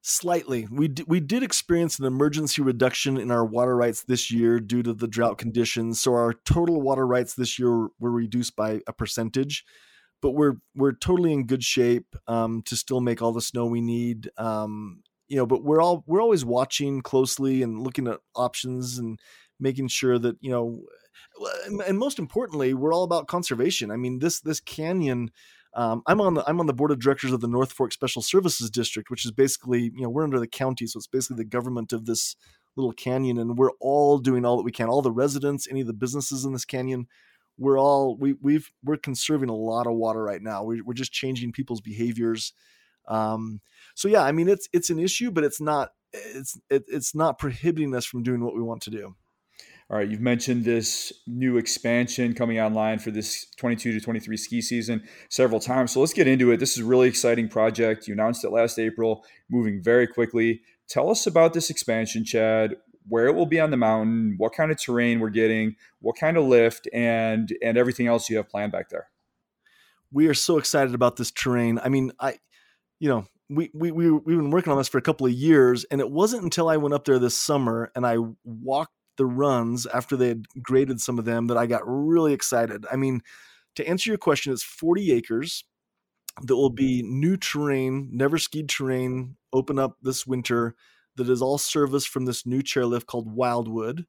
[0.02, 0.66] Slightly.
[0.72, 4.82] We, d- we did experience an emergency reduction in our water rights this year due
[4.84, 6.00] to the drought conditions.
[6.00, 9.66] So our total water rights this year were reduced by a percentage,
[10.22, 13.82] but we're we're totally in good shape um, to still make all the snow we
[13.82, 14.30] need.
[14.38, 19.20] Um, you know, but we're all we're always watching closely and looking at options and
[19.60, 20.82] making sure that you know,
[21.86, 23.92] and most importantly, we're all about conservation.
[23.92, 25.32] I mean, this this canyon
[25.74, 28.22] um, I'm on the I'm on the board of directors of the North Fork Special
[28.22, 31.50] Services District, which is basically you know we're under the county, so it's basically the
[31.50, 32.36] government of this
[32.76, 34.90] little canyon, and we're all doing all that we can.
[34.90, 37.08] All the residents, any of the businesses in this canyon,
[37.58, 40.64] we're all we we've we're conserving a lot of water right now.
[40.64, 42.54] We, we're just changing people's behaviors.
[43.08, 43.62] Um,
[43.96, 47.38] so yeah, I mean it's it's an issue, but it's not it's it, it's not
[47.38, 49.16] prohibiting us from doing what we want to do.
[49.92, 54.62] All right, you've mentioned this new expansion coming online for this 22 to 23 ski
[54.62, 55.92] season several times.
[55.92, 56.58] So let's get into it.
[56.58, 58.08] This is a really exciting project.
[58.08, 60.62] You announced it last April, moving very quickly.
[60.88, 62.76] Tell us about this expansion, Chad.
[63.08, 66.38] Where it will be on the mountain, what kind of terrain we're getting, what kind
[66.38, 69.08] of lift, and and everything else you have planned back there.
[70.12, 71.80] We are so excited about this terrain.
[71.84, 72.38] I mean, I,
[73.00, 75.86] you know, we, we, we, we've been working on this for a couple of years,
[75.86, 79.86] and it wasn't until I went up there this summer and I walked the runs
[79.86, 82.86] after they had graded some of them that I got really excited.
[82.90, 83.22] I mean,
[83.76, 85.66] to answer your question, it's 40 acres
[86.42, 90.74] that will be new terrain, never skied terrain, open up this winter
[91.18, 94.06] that is all serviced from this new chairlift called Wildwood.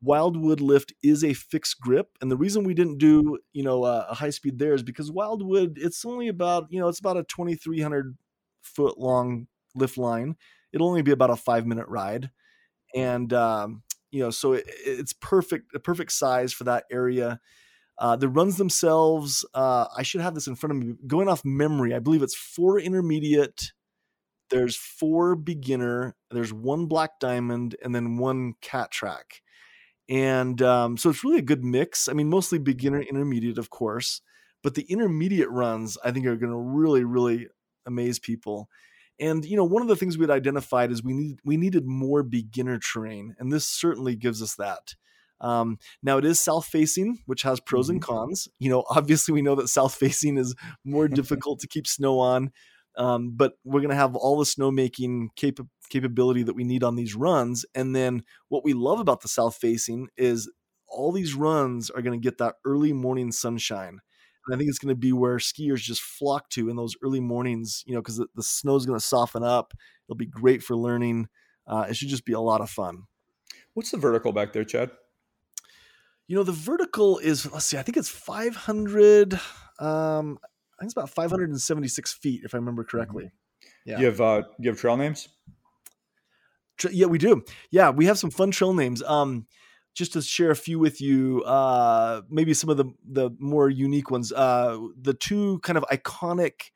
[0.00, 4.06] Wildwood lift is a fixed grip, and the reason we didn't do you know uh,
[4.08, 7.24] a high speed there is because Wildwood it's only about you know it's about a
[7.24, 8.16] 2,300
[8.62, 10.36] foot long lift line.
[10.72, 12.30] It'll only be about a five minute ride,
[12.94, 17.40] and um, you know so it, it's perfect a perfect size for that area.
[17.98, 20.94] Uh, the runs themselves, uh, I should have this in front of me.
[21.08, 23.72] Going off memory, I believe it's four intermediate.
[24.50, 26.14] There's four beginner.
[26.30, 29.42] There's one black diamond, and then one cat track
[30.08, 32.08] and um, so it's really a good mix.
[32.08, 34.22] I mean, mostly beginner, intermediate, of course,
[34.62, 37.48] but the intermediate runs I think are going to really, really
[37.86, 38.68] amaze people.
[39.20, 42.22] And you know, one of the things we'd identified is we need we needed more
[42.22, 44.94] beginner terrain, and this certainly gives us that.
[45.40, 47.94] Um, now it is south facing, which has pros mm-hmm.
[47.94, 48.48] and cons.
[48.58, 50.54] You know, obviously we know that south facing is
[50.84, 52.50] more difficult to keep snow on,
[52.96, 56.96] um, but we're going to have all the snowmaking cap- capability that we need on
[56.96, 57.64] these runs.
[57.74, 60.50] And then what we love about the south facing is
[60.88, 64.00] all these runs are going to get that early morning sunshine.
[64.48, 67.20] And I think it's going to be where skiers just flock to in those early
[67.20, 69.74] mornings, you know, because the, the snow is going to soften up.
[70.06, 71.28] It'll be great for learning.
[71.66, 73.02] Uh, it should just be a lot of fun.
[73.74, 74.90] What's the vertical back there, Chad?
[76.26, 79.34] You know, the vertical is, let's see, I think it's 500.
[79.34, 82.96] Um, I think it's about 576 feet, if I remember mm-hmm.
[82.96, 83.32] correctly.
[83.84, 83.98] Yeah.
[83.98, 85.28] You have uh, you have trail names?
[86.90, 87.42] Yeah, we do.
[87.70, 89.02] Yeah, we have some fun trail names.
[89.02, 89.46] Um,
[89.94, 94.10] just to share a few with you, uh, maybe some of the the more unique
[94.10, 94.32] ones.
[94.32, 96.70] Uh, the two kind of iconic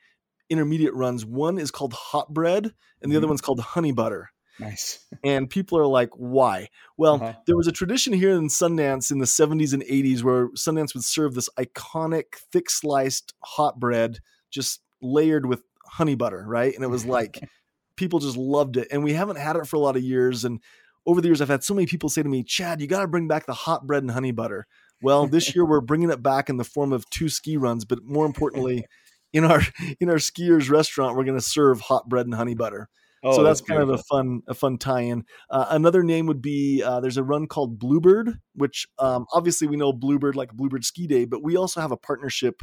[0.50, 1.24] intermediate runs.
[1.24, 3.16] One is called Hot Bread, and the mm-hmm.
[3.16, 4.30] other one's called Honey Butter.
[4.58, 5.04] Nice.
[5.24, 6.68] and people are like, why?
[6.96, 7.34] Well, uh-huh.
[7.46, 11.04] there was a tradition here in Sundance in the 70s and 80s where Sundance would
[11.04, 14.18] serve this iconic thick sliced hot bread
[14.50, 16.74] just layered with honey butter, right?
[16.74, 17.40] And it was like
[17.96, 18.88] people just loved it.
[18.90, 20.44] And we haven't had it for a lot of years.
[20.44, 20.60] And
[21.07, 23.09] over the years, I've had so many people say to me, Chad, you got to
[23.09, 24.66] bring back the hot bread and honey butter.
[25.03, 28.05] Well, this year we're bringing it back in the form of two ski runs, but
[28.05, 28.86] more importantly,
[29.32, 29.62] in our
[29.98, 32.88] in our skiers restaurant, we're going to serve hot bread and honey butter.
[33.24, 35.24] Oh, so that's, that's kind of a fun a fun tie-in.
[35.50, 39.76] Uh, another name would be uh, there's a run called Bluebird, which um, obviously we
[39.76, 42.62] know Bluebird like Bluebird Ski Day, but we also have a partnership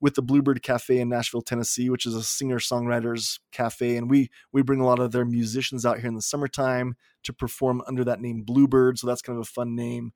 [0.00, 4.30] with the Bluebird Cafe in Nashville, Tennessee, which is a singer songwriters cafe, and we
[4.52, 8.04] we bring a lot of their musicians out here in the summertime to perform under
[8.04, 8.98] that name Bluebird.
[8.98, 10.12] So that's kind of a fun name.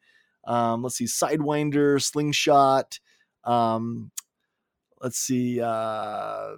[0.46, 2.98] Um, let's see, Sidewinder, Slingshot.
[3.44, 4.10] Um,
[5.00, 5.60] let's see.
[5.60, 6.56] Uh,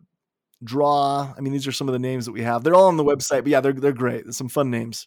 [0.65, 1.35] Draw.
[1.37, 2.65] I mean, these are some of the names that we have.
[2.65, 4.25] They're all on the website, but yeah, they're they're great.
[4.25, 5.07] There's some fun names.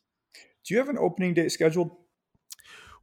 [0.65, 1.91] Do you have an opening date scheduled?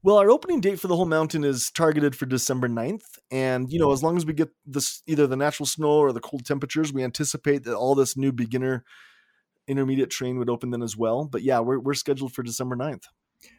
[0.07, 3.19] Well, our opening date for the whole mountain is targeted for December 9th.
[3.33, 6.21] And, you know, as long as we get this either the natural snow or the
[6.21, 8.85] cold temperatures, we anticipate that all this new beginner
[9.67, 11.25] intermediate train would open then as well.
[11.25, 13.03] But yeah, we're, we're scheduled for December 9th.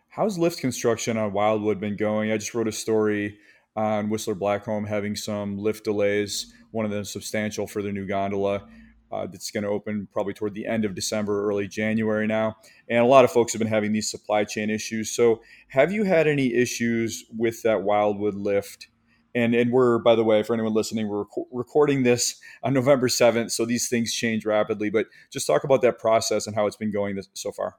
[0.07, 2.31] How's lift construction on Wildwood been going?
[2.31, 3.39] I just wrote a story
[3.75, 8.69] on Whistler Blackcomb having some lift delays, one of them substantial for the new gondola.
[9.11, 12.57] Uh, that's going to open probably toward the end of December, early January now.
[12.89, 15.15] And a lot of folks have been having these supply chain issues.
[15.15, 18.89] So, have you had any issues with that Wildwood lift?
[19.33, 23.07] And, and we're, by the way, for anyone listening, we're rec- recording this on November
[23.07, 23.51] 7th.
[23.51, 24.89] So these things change rapidly.
[24.89, 27.75] But just talk about that process and how it's been going this, so far.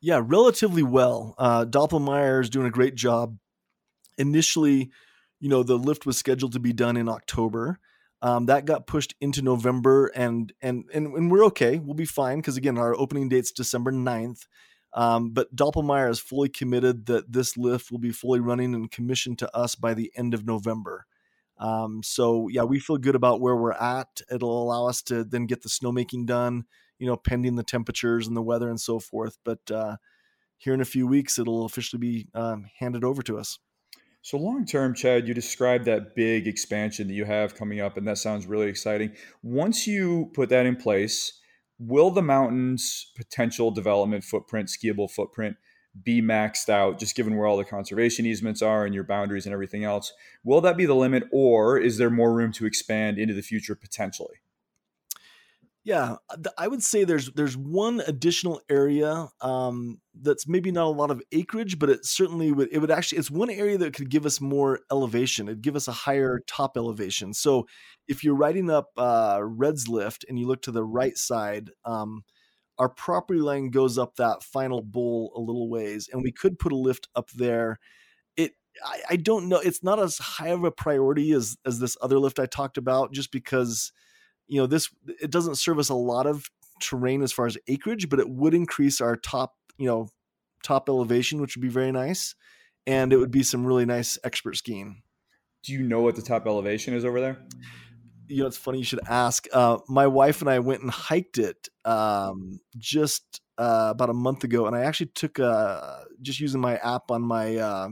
[0.00, 1.36] Yeah, relatively well.
[1.38, 3.38] Uh, Doppelmayr is doing a great job.
[4.18, 4.90] Initially,
[5.38, 7.78] you know, the lift was scheduled to be done in October.
[8.22, 11.78] Um, that got pushed into November, and and and, and we're okay.
[11.78, 14.46] We'll be fine because again, our opening date's December 9th.
[14.94, 19.38] Um, but Doppelmayr is fully committed that this lift will be fully running and commissioned
[19.38, 21.06] to us by the end of November.
[21.58, 24.20] Um, so yeah, we feel good about where we're at.
[24.30, 26.64] It'll allow us to then get the snowmaking done,
[26.98, 29.38] you know, pending the temperatures and the weather and so forth.
[29.44, 29.96] But uh,
[30.58, 33.58] here in a few weeks, it'll officially be um, handed over to us.
[34.24, 38.06] So long term, Chad, you described that big expansion that you have coming up, and
[38.06, 39.12] that sounds really exciting.
[39.42, 41.40] Once you put that in place,
[41.80, 45.56] will the mountain's potential development footprint, skiable footprint,
[46.04, 49.52] be maxed out, just given where all the conservation easements are and your boundaries and
[49.52, 50.12] everything else?
[50.44, 53.74] Will that be the limit, or is there more room to expand into the future
[53.74, 54.36] potentially?
[55.84, 56.16] Yeah,
[56.56, 61.20] I would say there's there's one additional area um, that's maybe not a lot of
[61.32, 64.40] acreage, but it certainly would it would actually it's one area that could give us
[64.40, 65.48] more elevation.
[65.48, 67.34] It'd give us a higher top elevation.
[67.34, 67.66] So
[68.06, 72.22] if you're riding up uh, Red's Lift and you look to the right side, um,
[72.78, 76.72] our property line goes up that final bowl a little ways, and we could put
[76.72, 77.78] a lift up there.
[78.36, 78.52] It
[78.84, 79.58] I, I don't know.
[79.60, 83.12] It's not as high of a priority as as this other lift I talked about,
[83.12, 83.92] just because
[84.52, 88.10] you know this it doesn't serve us a lot of terrain as far as acreage,
[88.10, 90.08] but it would increase our top you know
[90.62, 92.34] top elevation, which would be very nice,
[92.86, 95.02] and it would be some really nice expert skiing.
[95.64, 97.38] Do you know what the top elevation is over there?
[98.28, 99.46] You know, it's funny you should ask.
[99.54, 104.44] Uh, my wife and I went and hiked it um, just uh, about a month
[104.44, 107.88] ago, and I actually took a, just using my app on my uh,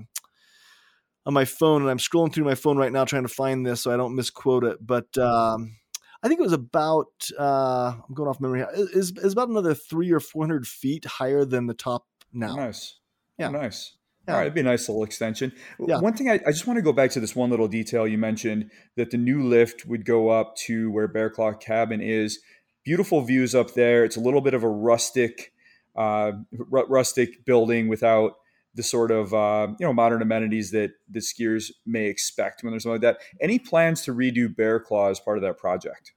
[1.24, 3.80] on my phone, and I'm scrolling through my phone right now trying to find this
[3.80, 4.76] so I don't misquote it.
[4.86, 5.76] But um,
[6.22, 8.64] I think it was about uh, I'm going off memory.
[8.74, 12.54] Is is about another three or four hundred feet higher than the top now.
[12.56, 12.96] Nice.
[13.38, 13.48] Yeah.
[13.48, 13.96] Nice.
[14.28, 14.34] Yeah.
[14.34, 15.50] All right, it'd be a nice little extension.
[15.78, 15.98] Yeah.
[15.98, 18.18] One thing I, I just want to go back to this one little detail you
[18.18, 22.38] mentioned that the new lift would go up to where Bear Claw Cabin is.
[22.84, 24.04] Beautiful views up there.
[24.04, 25.52] It's a little bit of a rustic,
[25.96, 28.36] uh, ru- rustic building without
[28.74, 32.84] the sort of uh, you know modern amenities that the skiers may expect when there's
[32.84, 33.20] something like that.
[33.40, 36.12] Any plans to redo Bear Claw as part of that project?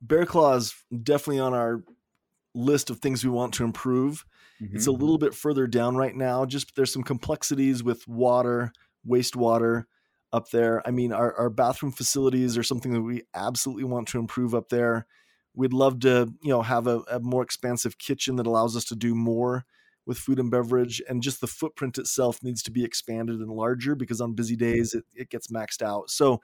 [0.00, 1.82] Bear Claw is definitely on our
[2.54, 4.24] list of things we want to improve.
[4.58, 6.46] It's a little bit further down right now.
[6.46, 8.72] Just there's some complexities with water,
[9.06, 9.84] wastewater
[10.32, 10.86] up there.
[10.86, 14.70] I mean, our, our bathroom facilities are something that we absolutely want to improve up
[14.70, 15.06] there.
[15.54, 18.96] We'd love to, you know, have a, a more expansive kitchen that allows us to
[18.96, 19.66] do more
[20.06, 21.02] with food and beverage.
[21.08, 24.94] And just the footprint itself needs to be expanded and larger because on busy days
[24.94, 26.10] it, it gets maxed out.
[26.10, 26.40] So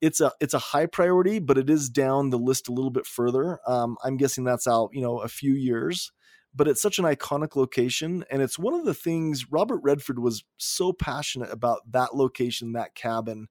[0.00, 3.06] it's a it's a high priority, but it is down the list a little bit
[3.06, 3.60] further.
[3.66, 6.10] Um, I'm guessing that's out, you know, a few years
[6.56, 10.44] but it's such an iconic location and it's one of the things robert redford was
[10.56, 13.48] so passionate about that location that cabin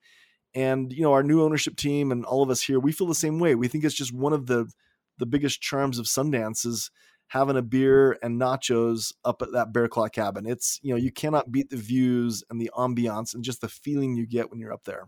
[0.55, 3.15] and you know our new ownership team and all of us here we feel the
[3.15, 4.69] same way we think it's just one of the
[5.17, 6.89] the biggest charms of sundance is
[7.27, 11.11] having a beer and nachos up at that bear claw cabin it's you know you
[11.11, 14.73] cannot beat the views and the ambiance and just the feeling you get when you're
[14.73, 15.05] up there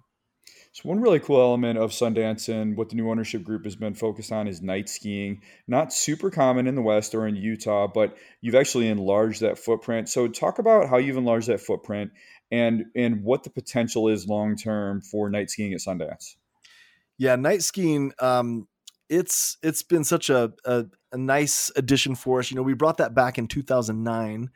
[0.73, 3.93] So one really cool element of Sundance and what the new ownership group has been
[3.93, 5.41] focused on is night skiing.
[5.67, 10.09] Not super common in the West or in Utah, but you've actually enlarged that footprint.
[10.09, 12.11] So talk about how you've enlarged that footprint
[12.51, 16.35] and and what the potential is long term for night skiing at Sundance.
[17.17, 18.11] Yeah, night skiing.
[18.19, 18.67] Um,
[19.09, 20.85] it's it's been such a, a
[21.15, 22.51] a nice addition for us.
[22.51, 24.49] You know, we brought that back in 2009,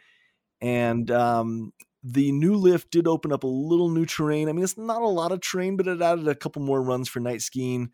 [0.61, 1.71] and um,
[2.03, 4.49] the new lift did open up a little new terrain.
[4.49, 7.07] I mean, it's not a lot of terrain, but it added a couple more runs
[7.07, 7.91] for night skiing.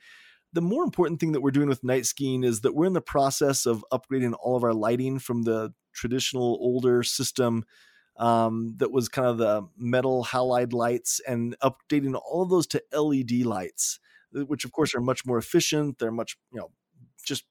[0.52, 3.02] The more important thing that we're doing with night skiing is that we're in the
[3.02, 7.66] process of upgrading all of our lighting from the traditional older system
[8.18, 12.82] um, that was kind of the metal halide lights and updating all of those to
[12.94, 14.00] LED lights,
[14.32, 16.00] which of course are much more efficient.
[16.00, 16.72] They're much, you know,
[17.24, 17.44] just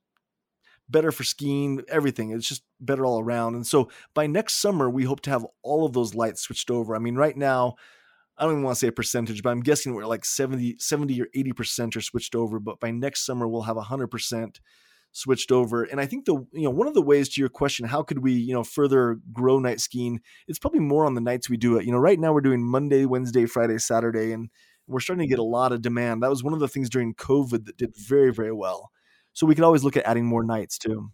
[0.88, 2.30] better for skiing, everything.
[2.30, 3.54] It's just better all around.
[3.54, 6.94] And so by next summer, we hope to have all of those lights switched over.
[6.94, 7.74] I mean, right now,
[8.36, 11.22] I don't even want to say a percentage, but I'm guessing we're like 70, 70
[11.22, 12.58] or 80% are switched over.
[12.58, 14.58] But by next summer, we'll have 100%
[15.12, 15.84] switched over.
[15.84, 18.18] And I think the, you know, one of the ways to your question, how could
[18.18, 20.20] we, you know, further grow night skiing?
[20.48, 21.86] It's probably more on the nights we do it.
[21.86, 24.50] You know, right now we're doing Monday, Wednesday, Friday, Saturday, and
[24.88, 26.22] we're starting to get a lot of demand.
[26.22, 28.90] That was one of the things during COVID that did very, very well.
[29.34, 31.10] So we could always look at adding more nights too.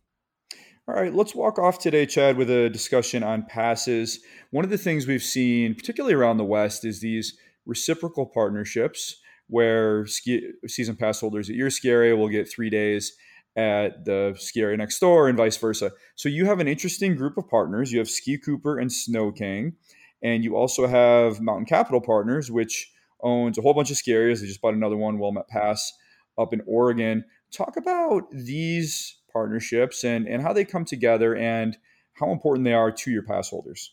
[0.89, 4.21] All right, let's walk off today, Chad, with a discussion on passes.
[4.51, 9.17] One of the things we've seen, particularly around the West, is these reciprocal partnerships
[9.47, 13.13] where ski, season pass holders at your ski area will get three days
[13.57, 15.93] at the ski area next door and vice versa.
[16.15, 17.93] So you have an interesting group of partners.
[17.93, 19.75] You have Ski Cooper and Snow King,
[20.23, 22.93] and you also have Mountain Capital Partners, which
[23.23, 24.41] owns a whole bunch of ski areas.
[24.41, 25.93] They just bought another one, Willamette Pass,
[26.39, 27.25] up in Oregon.
[27.53, 31.77] Talk about these partnerships and, and how they come together and
[32.15, 33.93] how important they are to your pass holders.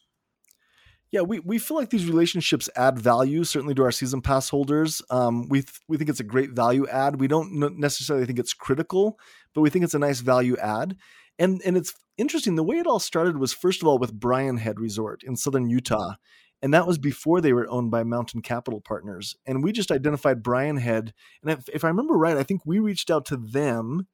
[1.09, 5.01] Yeah, we, we feel like these relationships add value certainly to our season pass holders.
[5.09, 7.19] Um, we th- we think it's a great value add.
[7.19, 9.17] We don't necessarily think it's critical,
[9.53, 10.97] but we think it's a nice value add.
[11.39, 12.55] And and it's interesting.
[12.55, 15.69] The way it all started was first of all with Brian Head Resort in southern
[15.69, 16.15] Utah,
[16.61, 19.35] and that was before they were owned by Mountain Capital Partners.
[19.45, 22.79] And we just identified Brian Head, and if, if I remember right, I think we
[22.79, 24.07] reached out to them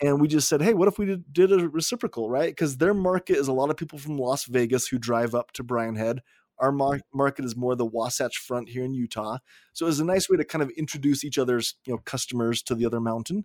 [0.00, 2.50] and we just said, hey, what if we did, did a reciprocal, right?
[2.50, 5.62] Because their market is a lot of people from Las Vegas who drive up to
[5.62, 6.20] Brian Head.
[6.58, 9.38] Our mar- market is more the Wasatch Front here in Utah,
[9.72, 12.62] so it was a nice way to kind of introduce each other's you know customers
[12.64, 13.44] to the other mountain.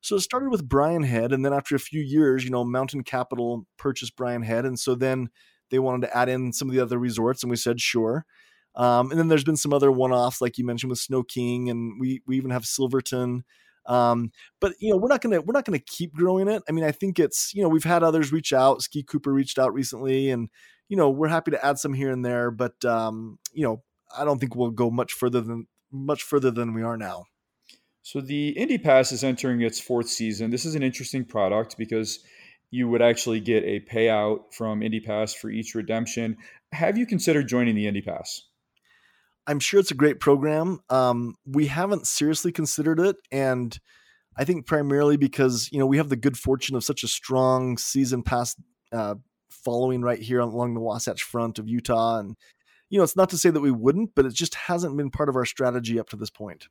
[0.00, 3.04] So it started with Brian Head, and then after a few years, you know, Mountain
[3.04, 5.30] Capital purchased Brian Head, and so then
[5.70, 8.24] they wanted to add in some of the other resorts, and we said sure.
[8.76, 12.00] Um, and then there's been some other one-offs, like you mentioned with Snow King, and
[12.00, 13.44] we we even have Silverton.
[13.86, 16.62] Um, but you know, we're not gonna we're not gonna keep growing it.
[16.68, 18.82] I mean, I think it's you know we've had others reach out.
[18.82, 20.48] Ski Cooper reached out recently, and
[20.88, 22.50] you know we're happy to add some here and there.
[22.50, 23.82] But um, you know,
[24.16, 27.26] I don't think we'll go much further than much further than we are now.
[28.02, 30.50] So the Indy Pass is entering its fourth season.
[30.50, 32.20] This is an interesting product because
[32.74, 36.36] you would actually get a payout from Indy Pass for each redemption.
[36.72, 38.42] Have you considered joining the Indy Pass?
[39.46, 40.80] I'm sure it's a great program.
[40.90, 43.78] Um, we haven't seriously considered it, and
[44.36, 47.78] I think primarily because you know we have the good fortune of such a strong
[47.78, 48.56] season pass
[48.92, 49.14] uh,
[49.50, 52.34] following right here along the Wasatch Front of Utah, and
[52.90, 55.28] you know it's not to say that we wouldn't, but it just hasn't been part
[55.28, 56.66] of our strategy up to this point.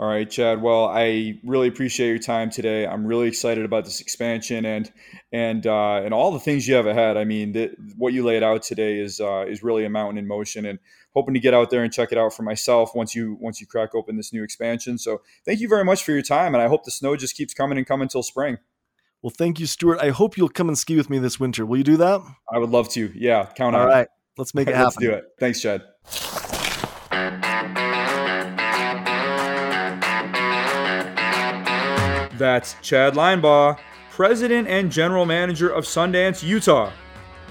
[0.00, 0.62] All right, Chad.
[0.62, 2.86] Well, I really appreciate your time today.
[2.86, 4.92] I'm really excited about this expansion and
[5.32, 7.16] and uh, and all the things you have ahead.
[7.16, 10.28] I mean, the, what you laid out today is uh, is really a mountain in
[10.28, 10.78] motion, and
[11.14, 13.66] hoping to get out there and check it out for myself once you once you
[13.66, 14.98] crack open this new expansion.
[14.98, 17.52] So, thank you very much for your time, and I hope the snow just keeps
[17.52, 18.58] coming and coming till spring.
[19.20, 19.98] Well, thank you, Stuart.
[20.00, 21.66] I hope you'll come and ski with me this winter.
[21.66, 22.20] Will you do that?
[22.52, 23.10] I would love to.
[23.16, 23.82] Yeah, count on.
[23.82, 24.06] All right,
[24.36, 24.84] let's make it happen.
[24.84, 25.24] Let's do it.
[25.40, 25.82] Thanks, Chad.
[32.38, 33.78] That's Chad Linebaugh,
[34.10, 36.92] President and General Manager of Sundance, Utah.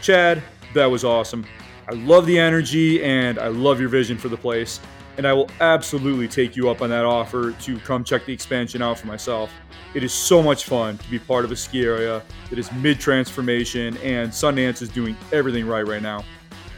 [0.01, 0.41] Chad,
[0.73, 1.45] that was awesome.
[1.89, 4.79] I love the energy and I love your vision for the place.
[5.17, 8.81] And I will absolutely take you up on that offer to come check the expansion
[8.81, 9.51] out for myself.
[9.93, 12.99] It is so much fun to be part of a ski area that is mid
[12.99, 16.23] transformation, and Sundance is doing everything right right now.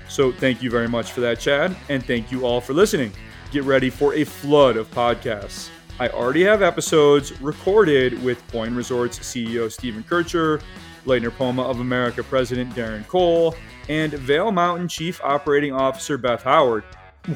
[0.07, 3.11] So, thank you very much for that, Chad, and thank you all for listening.
[3.51, 5.69] Get ready for a flood of podcasts.
[6.01, 10.61] I already have episodes recorded with Boyne Resorts CEO Stephen Kircher,
[11.05, 13.53] Leitner Poma of America President Darren Cole,
[13.89, 16.85] and Vail Mountain Chief Operating Officer Beth Howard.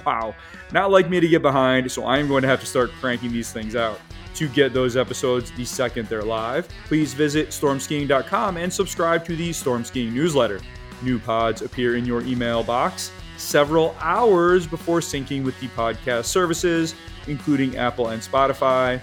[0.05, 0.33] Wow,
[0.71, 3.51] not like me to get behind, so I'm going to have to start cranking these
[3.51, 3.99] things out.
[4.35, 9.51] To get those episodes the second they're live, please visit stormskiing.com and subscribe to the
[9.51, 10.61] Storm Skiing newsletter.
[11.01, 13.11] New pods appear in your email box
[13.43, 16.95] several hours before syncing with the podcast services
[17.27, 18.99] including Apple and Spotify.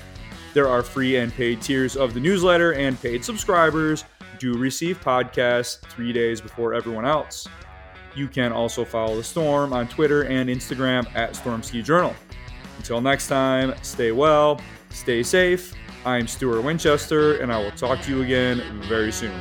[0.55, 4.05] There are free and paid tiers of the newsletter, and paid subscribers
[4.39, 7.47] do receive podcasts three days before everyone else.
[8.17, 12.15] You can also follow the Storm on Twitter and Instagram at Stormski Journal.
[12.79, 14.61] Until next time, stay well,
[14.91, 15.75] stay safe.
[16.05, 19.39] I'm Stuart Winchester, and I will talk to you again very soon.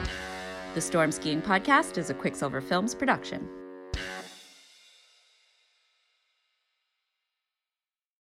[0.76, 3.48] The Storm Skiing Podcast is a Quicksilver Films production.